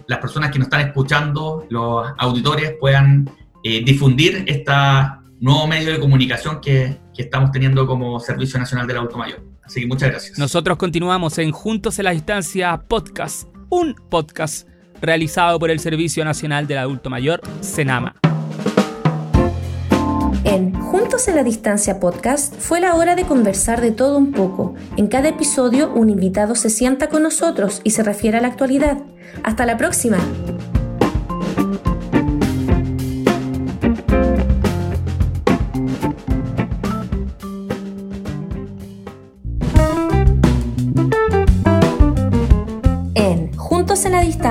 las 0.07 0.18
personas 0.20 0.52
que 0.52 0.61
nos 0.61 0.66
están 0.66 0.87
escuchando, 0.87 1.66
los 1.70 2.07
auditores, 2.18 2.74
puedan 2.79 3.29
difundir 3.64 4.44
este 4.46 4.72
nuevo 5.40 5.66
medio 5.66 5.90
de 5.90 5.98
comunicación 5.98 6.61
que, 6.61 6.98
que 7.12 7.22
estamos 7.22 7.50
teniendo 7.50 7.85
como 7.85 8.20
Servicio 8.20 8.61
Nacional 8.61 8.87
del 8.87 8.98
Auto 8.98 9.18
Mayor. 9.18 9.56
Así 9.66 9.81
que 9.81 9.87
muchas 9.87 10.11
gracias. 10.11 10.38
Nosotros 10.38 10.79
continuamos 10.79 11.38
en 11.38 11.50
Juntos 11.50 11.98
en 11.98 12.05
la 12.05 12.12
Distancia 12.12 12.85
Podcast, 12.88 13.48
un 13.68 13.94
podcast 14.09 14.68
realizado 15.02 15.59
por 15.59 15.70
el 15.70 15.81
Servicio 15.81 16.24
Nacional 16.24 16.66
del 16.66 16.79
Adulto 16.79 17.11
Mayor, 17.11 17.40
Senama. 17.61 18.14
En 20.44 20.72
Juntos 20.72 21.26
en 21.26 21.35
la 21.35 21.42
Distancia 21.42 21.98
podcast 21.98 22.55
fue 22.55 22.81
la 22.81 22.94
hora 22.94 23.16
de 23.16 23.24
conversar 23.24 23.81
de 23.81 23.90
todo 23.90 24.16
un 24.16 24.33
poco. 24.33 24.74
En 24.96 25.09
cada 25.09 25.29
episodio 25.29 25.92
un 25.92 26.11
invitado 26.11 26.55
se 26.55 26.70
sienta 26.70 27.09
con 27.09 27.24
nosotros 27.24 27.81
y 27.83 27.90
se 27.90 28.05
refiere 28.05 28.38
a 28.38 28.40
la 28.40 28.48
actualidad. 28.48 28.98
Hasta 29.42 29.66
la 29.66 29.76
próxima. 29.76 30.18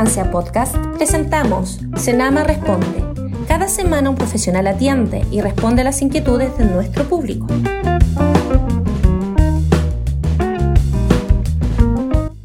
Distancia 0.06 0.32
podcast 0.32 0.78
presentamos 0.98 1.80
Senama 1.98 2.44
Responde. 2.44 3.04
Cada 3.48 3.68
semana 3.68 4.12
un 4.12 4.15
profesional 4.15 4.68
atiende 4.68 5.26
y 5.32 5.41
responde 5.41 5.82
a 5.82 5.86
las 5.86 6.00
inquietudes 6.00 6.56
de 6.60 6.65
nuestro 6.65 7.06
público. 7.06 7.48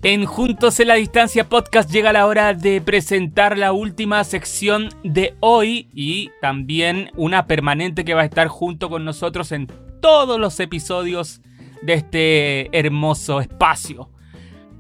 En 0.03 0.25
Juntos 0.25 0.81
en 0.81 0.89
la 0.89 0.95
Distancia 0.95 1.51
podcast 1.51 1.91
llega 1.91 2.15
la 2.15 2.27
hora 2.27 2.55
de 2.55 2.81
presentar 2.81 3.59
la 3.59 3.73
última 3.73 4.25
sección 4.25 4.89
de 5.05 5.35
hoy 5.41 5.91
y 5.93 6.31
también 6.41 7.11
una 7.15 7.47
permanente 7.47 8.07
que 8.07 8.15
va 8.15 8.23
a 8.23 8.25
estar 8.25 8.49
junto 8.49 8.89
con 8.89 9.05
nosotros 9.05 9.53
en 9.53 9.67
todos 10.01 10.41
los 10.41 10.59
episodios 10.61 11.43
de 11.83 11.93
este 11.93 12.79
hermoso 12.79 13.43
espacio. 13.43 14.09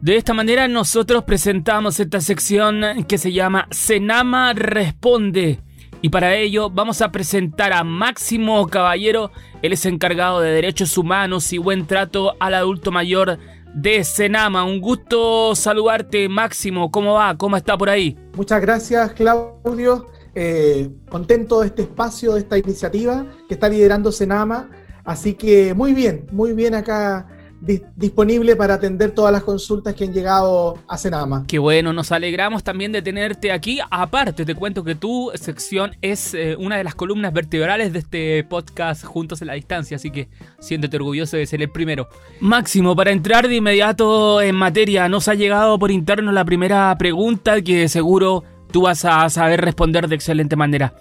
De 0.02 0.16
esta 0.16 0.32
manera 0.32 0.66
nosotros 0.66 1.24
presentamos 1.24 2.00
esta 2.00 2.22
sección 2.22 3.04
que 3.06 3.18
se 3.18 3.32
llama 3.32 3.68
Senama 3.70 4.54
Responde. 4.54 5.60
Y 6.00 6.08
para 6.08 6.36
ello 6.36 6.70
vamos 6.70 7.02
a 7.02 7.12
presentar 7.12 7.74
a 7.74 7.84
Máximo 7.84 8.66
Caballero. 8.68 9.30
Él 9.60 9.74
es 9.74 9.84
encargado 9.84 10.40
de 10.40 10.52
derechos 10.52 10.96
humanos 10.96 11.52
y 11.52 11.58
buen 11.58 11.86
trato 11.86 12.34
al 12.40 12.54
adulto 12.54 12.90
mayor 12.90 13.38
de 13.74 14.02
Senama. 14.02 14.64
Un 14.64 14.80
gusto 14.80 15.54
saludarte 15.54 16.30
Máximo. 16.30 16.90
¿Cómo 16.90 17.12
va? 17.12 17.36
¿Cómo 17.36 17.58
está 17.58 17.76
por 17.76 17.90
ahí? 17.90 18.16
Muchas 18.34 18.62
gracias 18.62 19.12
Claudio. 19.12 20.06
Eh, 20.34 20.88
contento 21.10 21.60
de 21.60 21.66
este 21.66 21.82
espacio, 21.82 22.32
de 22.32 22.40
esta 22.40 22.56
iniciativa 22.56 23.26
que 23.48 23.52
está 23.52 23.68
liderando 23.68 24.12
Senama. 24.12 24.70
Así 25.04 25.34
que 25.34 25.74
muy 25.74 25.92
bien, 25.92 26.26
muy 26.32 26.54
bien 26.54 26.74
acá 26.74 27.26
disponible 27.61 28.57
para 28.57 28.75
atender 28.75 29.11
todas 29.11 29.33
las 29.33 29.42
consultas 29.42 29.94
que 29.94 30.05
han 30.05 30.12
llegado 30.12 30.79
a 30.88 30.96
Senama. 30.96 31.44
Qué 31.46 31.59
bueno, 31.59 31.92
nos 31.92 32.11
alegramos 32.11 32.64
también 32.64 32.90
de 32.92 33.03
tenerte 33.03 33.53
aquí. 33.53 33.81
Aparte, 33.90 34.44
te 34.44 34.55
cuento 34.55 34.83
que 34.83 34.94
tu 34.94 35.31
sección 35.35 35.92
es 36.01 36.35
eh, 36.35 36.57
una 36.59 36.79
de 36.79 36.85
las 36.85 36.94
columnas 36.94 37.33
vertebrales 37.33 37.92
de 37.92 37.99
este 37.99 38.44
podcast 38.44 39.05
Juntos 39.05 39.42
en 39.42 39.49
la 39.49 39.55
Distancia, 39.55 39.96
así 39.96 40.11
que 40.11 40.29
siéntete 40.59 40.96
orgulloso 40.96 41.37
de 41.37 41.46
ser 41.46 41.61
el 41.61 41.70
primero. 41.70 42.09
Máximo, 42.40 42.96
para 42.96 43.11
entrar 43.11 43.46
de 43.46 43.57
inmediato 43.57 44.40
en 44.40 44.57
materia, 44.57 45.09
nos 45.09 45.29
ha 45.29 45.35
llegado 45.35 45.79
por 45.79 45.90
interno 45.90 46.33
la 46.33 46.44
primera 46.44 46.96
pregunta 46.99 47.61
que 47.61 47.88
seguro 47.88 48.44
tú 48.73 48.83
vas 48.83 49.05
a 49.05 49.29
saber 49.29 49.61
responder 49.61 50.09
de 50.09 50.14
excelente 50.14 50.57
manera. 50.57 50.94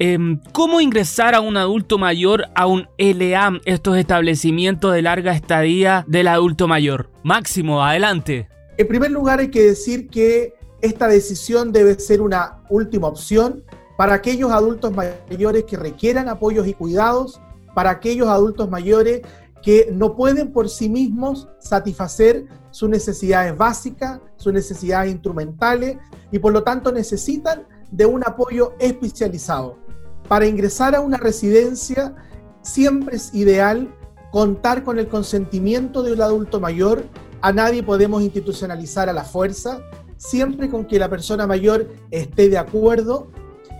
Em, 0.00 0.40
¿Cómo 0.52 0.80
ingresar 0.80 1.34
a 1.34 1.40
un 1.40 1.56
adulto 1.56 1.98
mayor 1.98 2.44
a 2.54 2.66
un 2.66 2.88
LEAM, 2.98 3.60
estos 3.64 3.96
establecimientos 3.96 4.92
de 4.92 5.02
larga 5.02 5.34
estadía 5.34 6.04
del 6.06 6.28
adulto 6.28 6.68
mayor? 6.68 7.10
Máximo, 7.24 7.82
adelante. 7.82 8.48
En 8.76 8.86
primer 8.86 9.10
lugar, 9.10 9.40
hay 9.40 9.50
que 9.50 9.62
decir 9.62 10.08
que 10.08 10.54
esta 10.82 11.08
decisión 11.08 11.72
debe 11.72 11.98
ser 11.98 12.20
una 12.20 12.62
última 12.70 13.08
opción 13.08 13.64
para 13.96 14.14
aquellos 14.14 14.52
adultos 14.52 14.92
mayores 14.92 15.64
que 15.64 15.76
requieran 15.76 16.28
apoyos 16.28 16.68
y 16.68 16.74
cuidados, 16.74 17.40
para 17.74 17.90
aquellos 17.90 18.28
adultos 18.28 18.70
mayores 18.70 19.22
que 19.64 19.88
no 19.92 20.14
pueden 20.14 20.52
por 20.52 20.68
sí 20.68 20.88
mismos 20.88 21.48
satisfacer 21.58 22.46
sus 22.70 22.88
necesidades 22.88 23.56
básicas, 23.56 24.20
sus 24.36 24.52
necesidades 24.52 25.10
instrumentales 25.10 25.96
y 26.30 26.38
por 26.38 26.52
lo 26.52 26.62
tanto 26.62 26.92
necesitan 26.92 27.66
de 27.90 28.06
un 28.06 28.22
apoyo 28.24 28.74
especializado. 28.78 29.87
Para 30.28 30.46
ingresar 30.46 30.94
a 30.94 31.00
una 31.00 31.16
residencia 31.16 32.14
siempre 32.62 33.16
es 33.16 33.34
ideal 33.34 33.88
contar 34.30 34.84
con 34.84 34.98
el 34.98 35.08
consentimiento 35.08 36.02
de 36.02 36.12
un 36.12 36.20
adulto 36.20 36.60
mayor. 36.60 37.04
A 37.40 37.50
nadie 37.50 37.82
podemos 37.82 38.22
institucionalizar 38.22 39.08
a 39.08 39.14
la 39.14 39.24
fuerza, 39.24 39.80
siempre 40.18 40.68
con 40.68 40.84
que 40.84 40.98
la 40.98 41.08
persona 41.08 41.46
mayor 41.46 41.88
esté 42.10 42.50
de 42.50 42.58
acuerdo, 42.58 43.28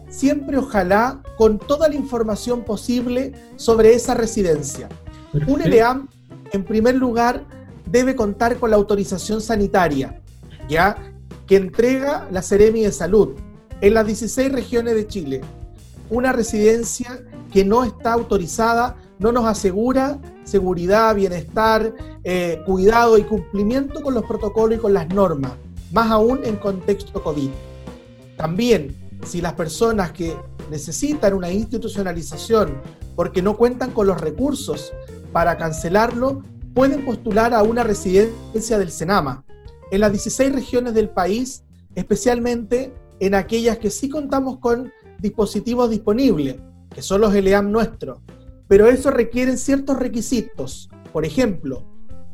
siempre 0.09 0.57
ojalá 0.57 1.23
con 1.37 1.59
toda 1.59 1.89
la 1.89 1.97
información 1.97 2.65
posible 2.65 3.33
sobre 3.57 3.93
esa 3.93 4.15
residencia. 4.15 4.89
Un 5.47 5.61
ELEAM, 5.61 6.09
en 6.53 6.65
primer 6.65 6.95
lugar, 6.95 7.45
debe 7.85 8.17
contar 8.17 8.57
con 8.57 8.71
la 8.71 8.77
autorización 8.77 9.43
sanitaria, 9.43 10.23
ya 10.67 10.97
que 11.47 11.57
entrega 11.57 12.27
la 12.31 12.41
Seremi 12.41 12.85
de 12.85 12.93
Salud 12.93 13.35
en 13.83 13.95
las 13.95 14.07
16 14.07 14.51
regiones 14.51 14.95
de 14.95 15.07
Chile 15.07 15.41
una 16.11 16.33
residencia 16.33 17.23
que 17.53 17.64
no 17.64 17.85
está 17.85 18.12
autorizada 18.12 18.97
no 19.18 19.33
nos 19.33 19.47
asegura 19.47 20.18
seguridad, 20.44 21.14
bienestar, 21.14 21.94
eh, 22.25 22.62
cuidado 22.64 23.18
y 23.18 23.23
cumplimiento 23.23 24.03
con 24.03 24.14
los 24.14 24.25
protocolos 24.25 24.79
y 24.79 24.81
con 24.81 24.94
las 24.94 25.09
normas, 25.09 25.53
más 25.92 26.11
aún 26.11 26.40
en 26.44 26.57
contexto 26.57 27.23
COVID. 27.23 27.51
También, 28.37 28.97
si 29.27 29.40
las 29.40 29.55
personas 29.55 30.12
que 30.12 30.37
necesitan 30.71 31.35
una 31.35 31.51
institucionalización 31.51 32.81
porque 33.16 33.42
no 33.42 33.57
cuentan 33.57 33.90
con 33.90 34.07
los 34.07 34.21
recursos 34.21 34.92
para 35.33 35.57
cancelarlo, 35.59 36.42
pueden 36.75 37.05
postular 37.05 37.53
a 37.53 37.62
una 37.62 37.83
residencia 37.83 38.79
del 38.79 38.90
Senama. 38.90 39.44
En 39.90 40.01
las 40.01 40.12
16 40.12 40.53
regiones 40.53 40.94
del 40.94 41.11
país, 41.11 41.64
especialmente 41.94 42.92
en 43.21 43.35
aquellas 43.35 43.79
que 43.79 43.90
sí 43.90 44.09
contamos 44.09 44.59
con 44.59 44.92
dispositivos 45.20 45.90
disponibles, 45.90 46.57
que 46.94 47.02
son 47.02 47.20
los 47.20 47.35
LEAM 47.35 47.70
nuestros, 47.70 48.20
pero 48.66 48.87
eso 48.87 49.11
requiere 49.11 49.57
ciertos 49.57 49.98
requisitos. 49.98 50.88
Por 51.12 51.24
ejemplo, 51.24 51.85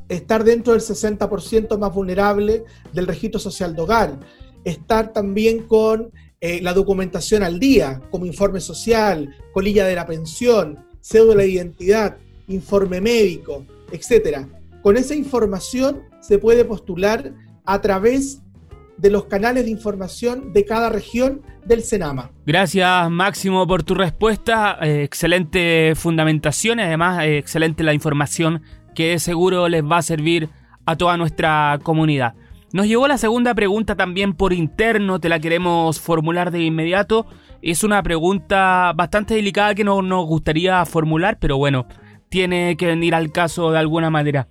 estar 0.09 0.45
dentro 0.45 0.73
del 0.73 0.83
60% 0.83 1.79
más 1.79 1.95
vulnerable 1.95 2.65
del 2.93 3.07
registro 3.07 3.41
social 3.41 3.75
de 3.75 3.83
hogar, 3.83 4.21
estar 4.65 5.13
también 5.13 5.67
con 5.67 6.13
eh, 6.41 6.61
la 6.61 6.75
documentación 6.75 7.43
al 7.43 7.59
día, 7.59 8.03
como 8.11 8.27
informe 8.27 8.61
social, 8.61 9.35
colilla 9.53 9.87
de 9.87 9.95
la 9.95 10.07
pensión, 10.07 10.85
cédula 11.01 11.43
de 11.43 11.51
identidad, 11.51 12.17
informe 12.49 13.01
médico, 13.01 13.65
etc. 13.93 14.47
Con 14.83 14.97
esa 14.97 15.15
información 15.15 16.03
se 16.21 16.39
puede 16.39 16.65
postular 16.65 17.33
a 17.65 17.81
través 17.81 18.43
de 18.97 19.11
los 19.11 19.25
canales 19.25 19.65
de 19.65 19.71
información 19.71 20.53
de 20.53 20.65
cada 20.65 20.89
región 20.89 21.43
del 21.65 21.83
Senama. 21.83 22.31
Gracias 22.47 23.11
Máximo 23.11 23.67
por 23.67 23.83
tu 23.83 23.95
respuesta, 23.95 24.79
eh, 24.83 25.03
excelente 25.03 25.95
fundamentación 25.97 26.81
además 26.81 27.25
eh, 27.25 27.39
excelente 27.39 27.83
la 27.83 27.95
información 27.95 28.63
que 28.95 29.19
seguro 29.19 29.69
les 29.69 29.85
va 29.85 29.99
a 29.99 30.03
servir 30.03 30.49
a 30.87 30.97
toda 30.97 31.17
nuestra 31.17 31.79
comunidad. 31.83 32.35
Nos 32.73 32.87
llegó 32.87 33.07
la 33.07 33.19
segunda 33.19 33.55
pregunta 33.55 33.95
también 33.95 34.35
por 34.35 34.53
interno, 34.53 35.21
te 35.21 35.29
la 35.29 35.39
queremos 35.39 36.01
formular 36.01 36.51
de 36.51 36.61
inmediato. 36.61 37.27
Es 37.63 37.85
una 37.85 38.03
pregunta 38.03 38.93
bastante 38.95 39.35
delicada 39.35 39.75
que 39.75 39.85
no 39.85 40.03
nos 40.03 40.27
gustaría 40.27 40.85
formular, 40.85 41.39
pero 41.39 41.57
bueno, 41.57 41.87
tiene 42.29 42.77
que 42.77 42.89
venir 42.89 43.15
al 43.15 43.31
caso 43.31 43.71
de 43.71 43.79
alguna 43.79 44.11
manera. 44.11 44.49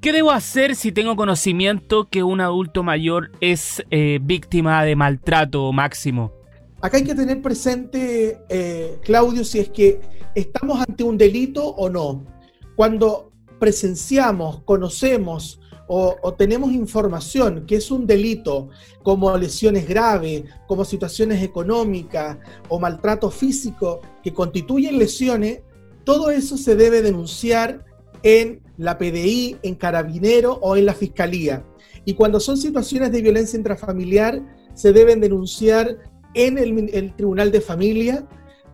¿Qué 0.00 0.12
debo 0.12 0.30
hacer 0.30 0.76
si 0.76 0.92
tengo 0.92 1.14
conocimiento 1.14 2.08
que 2.08 2.22
un 2.22 2.40
adulto 2.40 2.82
mayor 2.82 3.32
es 3.42 3.84
eh, 3.90 4.18
víctima 4.22 4.82
de 4.82 4.96
maltrato 4.96 5.70
máximo? 5.74 6.32
Acá 6.80 6.96
hay 6.96 7.04
que 7.04 7.14
tener 7.14 7.42
presente, 7.42 8.40
eh, 8.48 8.98
Claudio, 9.02 9.44
si 9.44 9.58
es 9.58 9.68
que 9.68 10.00
estamos 10.34 10.80
ante 10.80 11.04
un 11.04 11.18
delito 11.18 11.66
o 11.68 11.90
no. 11.90 12.24
Cuando 12.76 13.30
presenciamos, 13.58 14.62
conocemos 14.62 15.60
o, 15.86 16.16
o, 16.22 16.32
tenemos 16.32 16.72
información 16.72 17.66
que 17.66 17.76
es 17.76 17.90
un 17.90 18.06
delito, 18.06 18.70
como 19.02 19.36
lesiones 19.36 19.86
graves, 19.86 20.44
como 20.66 20.86
situaciones 20.86 21.42
económicas 21.42 22.38
o 22.70 22.80
maltrato 22.80 23.30
físico 23.30 24.00
que 24.22 24.32
constituyen 24.32 24.98
lesiones, 24.98 25.60
todo 26.04 26.30
eso 26.30 26.56
se 26.56 26.74
debe 26.74 27.02
denunciar 27.02 27.84
en 28.22 28.62
la 28.80 28.96
PDI, 28.96 29.58
en 29.62 29.74
Carabinero 29.74 30.54
o 30.62 30.74
en 30.74 30.86
la 30.86 30.94
Fiscalía. 30.94 31.62
Y 32.06 32.14
cuando 32.14 32.40
son 32.40 32.56
situaciones 32.56 33.12
de 33.12 33.20
violencia 33.20 33.58
intrafamiliar, 33.58 34.40
se 34.74 34.92
deben 34.92 35.20
denunciar 35.20 35.98
en 36.32 36.56
el, 36.56 37.14
Tribunal 37.14 37.52
de 37.52 37.60
Familia, 37.60 38.26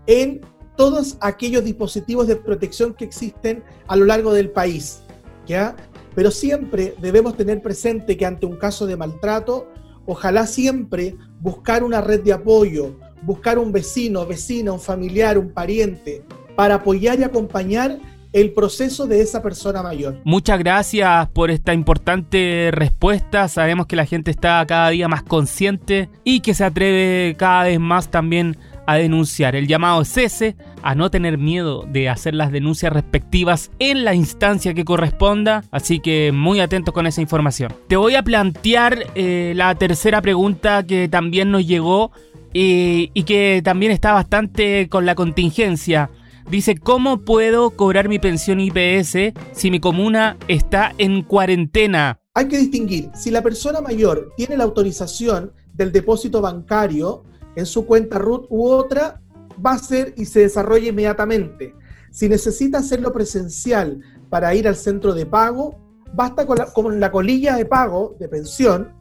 en 0.06 0.42
todos 0.76 1.16
aquellos 1.20 1.64
dispositivos 1.64 2.28
de 2.28 2.36
protección 2.36 2.94
que 2.94 3.04
existen 3.04 3.64
a 3.88 3.96
lo 3.96 4.04
largo 4.04 4.32
del 4.32 4.50
país. 4.50 5.02
¿ya? 5.44 5.74
Pero 6.14 6.30
siempre 6.30 6.94
debemos 7.00 7.36
tener 7.36 7.60
presente 7.60 8.16
que 8.16 8.26
ante 8.26 8.46
un 8.46 8.56
caso 8.56 8.86
de 8.86 8.96
maltrato, 8.96 9.66
ojalá 10.06 10.46
siempre 10.46 11.16
buscar 11.40 11.82
una 11.82 12.00
red 12.00 12.22
de 12.22 12.32
apoyo, 12.32 12.96
buscar 13.22 13.58
un 13.58 13.72
vecino, 13.72 14.24
vecina, 14.24 14.72
un 14.72 14.80
familiar, 14.80 15.36
un 15.36 15.50
pariente, 15.50 16.22
para 16.54 16.76
apoyar 16.76 17.18
y 17.18 17.24
acompañar 17.24 17.98
el 18.36 18.52
proceso 18.52 19.06
de 19.06 19.22
esa 19.22 19.42
persona 19.42 19.82
mayor. 19.82 20.20
Muchas 20.24 20.58
gracias 20.58 21.26
por 21.30 21.50
esta 21.50 21.72
importante 21.72 22.68
respuesta. 22.70 23.48
Sabemos 23.48 23.86
que 23.86 23.96
la 23.96 24.04
gente 24.04 24.30
está 24.30 24.62
cada 24.66 24.90
día 24.90 25.08
más 25.08 25.22
consciente 25.22 26.10
y 26.22 26.40
que 26.40 26.52
se 26.52 26.64
atreve 26.64 27.34
cada 27.38 27.64
vez 27.64 27.80
más 27.80 28.10
también 28.10 28.58
a 28.86 28.96
denunciar. 28.96 29.56
El 29.56 29.66
llamado 29.66 30.02
es 30.02 30.14
ese, 30.18 30.54
a 30.82 30.94
no 30.94 31.10
tener 31.10 31.38
miedo 31.38 31.86
de 31.88 32.10
hacer 32.10 32.34
las 32.34 32.52
denuncias 32.52 32.92
respectivas 32.92 33.70
en 33.78 34.04
la 34.04 34.14
instancia 34.14 34.74
que 34.74 34.84
corresponda, 34.84 35.64
así 35.70 35.98
que 36.00 36.30
muy 36.30 36.60
atentos 36.60 36.92
con 36.92 37.06
esa 37.06 37.22
información. 37.22 37.72
Te 37.88 37.96
voy 37.96 38.16
a 38.16 38.22
plantear 38.22 39.06
eh, 39.14 39.54
la 39.56 39.74
tercera 39.76 40.20
pregunta 40.20 40.84
que 40.86 41.08
también 41.08 41.50
nos 41.50 41.66
llegó 41.66 42.12
y 42.52 43.22
que 43.24 43.60
también 43.64 43.92
está 43.92 44.12
bastante 44.12 44.88
con 44.88 45.04
la 45.04 45.14
contingencia. 45.14 46.10
Dice, 46.50 46.76
¿cómo 46.76 47.22
puedo 47.22 47.70
cobrar 47.70 48.08
mi 48.08 48.20
pensión 48.20 48.60
IPS 48.60 49.34
si 49.52 49.70
mi 49.70 49.80
comuna 49.80 50.36
está 50.46 50.94
en 50.96 51.22
cuarentena? 51.22 52.20
Hay 52.34 52.46
que 52.46 52.58
distinguir, 52.58 53.10
si 53.14 53.32
la 53.32 53.42
persona 53.42 53.80
mayor 53.80 54.32
tiene 54.36 54.56
la 54.56 54.62
autorización 54.62 55.52
del 55.74 55.90
depósito 55.90 56.40
bancario 56.40 57.24
en 57.56 57.66
su 57.66 57.84
cuenta 57.84 58.18
RUT 58.18 58.46
u 58.48 58.68
otra, 58.68 59.20
va 59.64 59.72
a 59.72 59.78
ser 59.78 60.14
y 60.16 60.26
se 60.26 60.40
desarrolla 60.40 60.90
inmediatamente. 60.90 61.74
Si 62.12 62.28
necesita 62.28 62.78
hacerlo 62.78 63.12
presencial 63.12 64.00
para 64.30 64.54
ir 64.54 64.68
al 64.68 64.76
centro 64.76 65.14
de 65.14 65.26
pago, 65.26 65.80
basta 66.14 66.46
con 66.46 67.00
la, 67.00 67.10
colilla 67.10 67.56
de 67.56 67.64
pago 67.64 68.16
de 68.20 68.28
pensión 68.28 68.92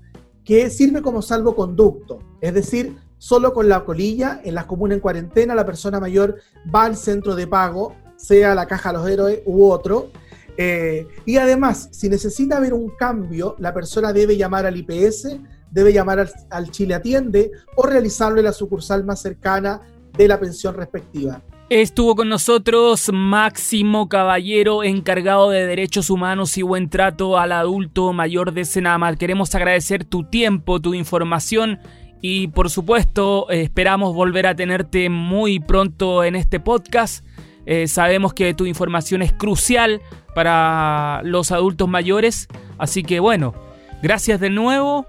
que 0.44 0.72
sirve 0.72 1.04
como 1.04 1.22
salvoconducto. 1.22 2.20
Es 2.42 2.56
decir, 2.56 2.96
solo 3.18 3.54
con 3.54 3.70
la 3.70 3.86
colilla, 3.86 4.42
en 4.44 4.56
las 4.56 4.66
comunas 4.66 4.96
en 4.96 5.02
cuarentena, 5.02 5.56
la 5.56 5.66
persona 5.66 6.00
mayor 6.00 6.38
va 6.74 6.86
al 6.86 6.96
centro 6.96 7.36
de 7.36 7.48
pago, 7.48 7.96
sea 8.16 8.56
la 8.56 8.68
Caja 8.68 8.92
de 8.92 8.98
los 8.98 9.10
Héroes 9.10 9.42
u 9.46 9.66
otro. 9.70 10.12
Eh, 10.58 11.08
y 11.26 11.38
además, 11.38 11.90
si 11.92 12.10
necesita 12.10 12.60
ver 12.60 12.74
un 12.74 12.90
cambio, 12.98 13.56
la 13.60 13.74
persona 13.74 14.14
debe 14.14 14.38
llamar 14.38 14.66
al 14.66 14.78
IPS, 14.78 15.40
debe 15.72 15.92
llamar 15.92 16.30
al, 16.50 16.72
Chile 16.72 16.96
Atiende 16.96 17.52
o 17.76 17.86
realizarlo 17.86 18.40
en 18.40 18.46
la 18.46 18.54
sucursal 18.54 19.04
más 19.04 19.22
cercana 19.22 19.82
de 20.18 20.28
la 20.28 20.40
pensión 20.40 20.76
respectiva. 20.76 21.42
Estuvo 21.70 22.16
con 22.16 22.30
nosotros 22.30 23.10
Máximo 23.12 24.08
Caballero, 24.08 24.84
encargado 24.84 25.50
de 25.50 25.66
Derechos 25.66 26.12
Humanos 26.12 26.58
y 26.60 26.62
Buen 26.62 26.90
Trato 26.90 27.40
al 27.40 27.52
Adulto 27.52 28.14
Mayor 28.14 28.54
de 28.54 28.66
Senamar. 28.66 29.18
Queremos 29.18 29.54
agradecer 29.56 30.06
tu 30.06 30.24
tiempo, 30.24 30.80
tu 30.80 30.94
información 30.94 31.80
y 32.22 32.48
por 32.48 32.70
supuesto 32.70 33.50
esperamos 33.50 34.14
volver 34.14 34.48
a 34.48 34.56
tenerte 34.56 35.10
muy 35.10 35.60
pronto 35.60 36.24
en 36.24 36.36
este 36.36 36.60
podcast. 36.60 37.26
Eh, 37.66 37.88
sabemos 37.88 38.34
que 38.34 38.54
tu 38.54 38.66
información 38.66 39.22
es 39.22 39.34
crucial 39.34 40.02
para 40.34 41.22
los 41.24 41.52
adultos 41.52 41.88
mayores, 41.88 42.48
así 42.78 43.04
que 43.04 43.20
bueno, 43.20 43.54
gracias 44.02 44.40
de 44.40 44.50
nuevo 44.50 45.08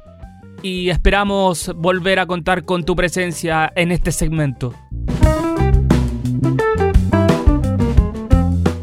y 0.63 0.89
esperamos 0.91 1.73
volver 1.77 2.19
a 2.19 2.27
contar 2.27 2.65
con 2.65 2.85
tu 2.85 2.97
presencia 2.97 3.73
en 3.77 3.93
este 3.93 4.13
segmento. 4.13 4.75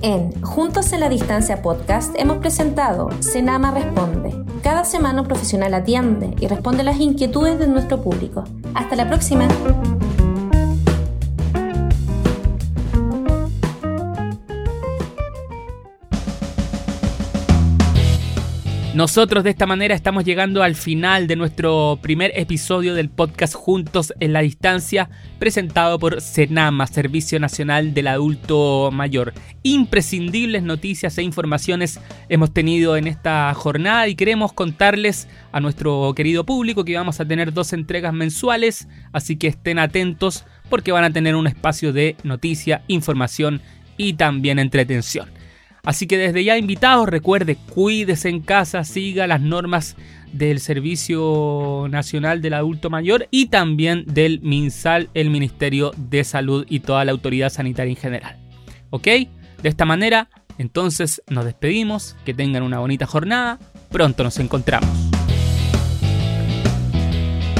En 0.01 0.41
Juntos 0.41 0.91
en 0.93 0.99
la 0.99 1.09
Distancia 1.09 1.61
podcast 1.61 2.13
hemos 2.17 2.37
presentado 2.37 3.09
Senama 3.21 3.71
Responde. 3.71 4.52
Cada 4.63 4.85
semana 4.85 5.21
un 5.21 5.27
profesional 5.27 5.73
atiende 5.73 6.33
y 6.39 6.47
responde 6.47 6.83
las 6.83 6.97
inquietudes 6.97 7.59
de 7.59 7.67
nuestro 7.67 8.01
público. 8.01 8.45
Hasta 8.73 8.95
la 8.95 9.09
próxima. 9.09 9.45
Nosotros 18.93 19.43
de 19.43 19.49
esta 19.49 19.65
manera 19.65 19.95
estamos 19.95 20.23
llegando 20.23 20.61
al 20.61 20.75
final 20.75 21.25
de 21.25 21.35
nuestro 21.35 21.97
primer 21.99 22.31
episodio 22.35 22.93
del 22.93 23.09
podcast 23.09 23.55
Juntos 23.55 24.13
en 24.19 24.33
la 24.33 24.41
Distancia, 24.41 25.09
presentado 25.39 25.97
por 25.97 26.21
Senama, 26.21 26.85
Servicio 26.85 27.39
Nacional 27.39 27.95
del 27.95 28.05
Adulto 28.05 28.91
Mayor. 28.93 29.33
Imprescindibles 29.63 30.61
noticias 30.61 31.17
e 31.17 31.23
informaciones 31.23 31.99
hemos 32.29 32.53
tenido 32.53 32.95
en 32.95 33.07
esta 33.07 33.51
jornada 33.55 34.07
y 34.07 34.13
queremos 34.13 34.53
contarles 34.53 35.27
a 35.51 35.59
nuestro 35.59 36.13
querido 36.15 36.45
público 36.45 36.85
que 36.85 36.95
vamos 36.95 37.19
a 37.19 37.25
tener 37.25 37.51
dos 37.51 37.73
entregas 37.73 38.13
mensuales, 38.13 38.87
así 39.11 39.37
que 39.37 39.47
estén 39.47 39.79
atentos 39.79 40.45
porque 40.69 40.91
van 40.91 41.03
a 41.03 41.11
tener 41.11 41.33
un 41.33 41.47
espacio 41.47 41.93
de 41.93 42.15
noticia, 42.23 42.83
información 42.87 43.59
y 43.97 44.13
también 44.13 44.59
entretención. 44.59 45.29
Así 45.85 46.07
que 46.07 46.17
desde 46.17 46.45
ya 46.45 46.57
invitados, 46.57 47.09
recuerde, 47.09 47.57
cuídese 47.57 48.29
en 48.29 48.39
casa, 48.39 48.85
siga 48.85 49.27
las 49.27 49.41
normas 49.41 49.97
del 50.31 50.61
Servicio 50.61 51.87
Nacional 51.89 52.41
del 52.41 52.53
Adulto 52.53 52.89
Mayor 52.89 53.27
y 53.31 53.47
también 53.47 54.05
del 54.07 54.39
MinSal, 54.41 55.09
el 55.13 55.29
Ministerio 55.29 55.91
de 55.97 56.23
Salud 56.23 56.65
y 56.69 56.79
toda 56.79 57.03
la 57.03 57.11
autoridad 57.11 57.49
sanitaria 57.49 57.89
en 57.91 57.97
general. 57.97 58.37
¿Ok? 58.91 59.03
De 59.03 59.69
esta 59.69 59.83
manera, 59.83 60.29
entonces 60.57 61.21
nos 61.27 61.43
despedimos, 61.43 62.15
que 62.23 62.33
tengan 62.33 62.63
una 62.63 62.79
bonita 62.79 63.05
jornada, 63.05 63.59
pronto 63.91 64.23
nos 64.23 64.39
encontramos. 64.39 64.89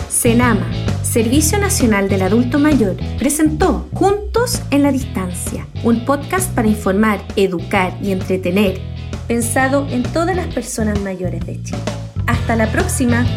Senama 0.08 0.83
Servicio 1.14 1.60
Nacional 1.60 2.10
del 2.10 2.24
Adulto 2.24 2.58
Mayor 2.58 2.96
presentó 3.20 3.88
Juntos 3.94 4.64
en 4.72 4.82
la 4.82 4.92
Distancia, 4.92 5.68
un 5.84 6.06
podcast 6.06 6.52
para 6.56 6.68
informar, 6.68 7.24
educar 7.36 7.96
y 8.02 8.12
entretener, 8.12 8.82
pensado 9.28 9.88
en 9.92 10.02
todas 10.02 10.36
las 10.36 10.52
personas 10.52 11.00
mayores 11.02 11.46
de 11.46 11.62
Chile. 11.62 11.78
Hasta 12.26 12.56
la 12.56 12.72
próxima. 12.72 13.28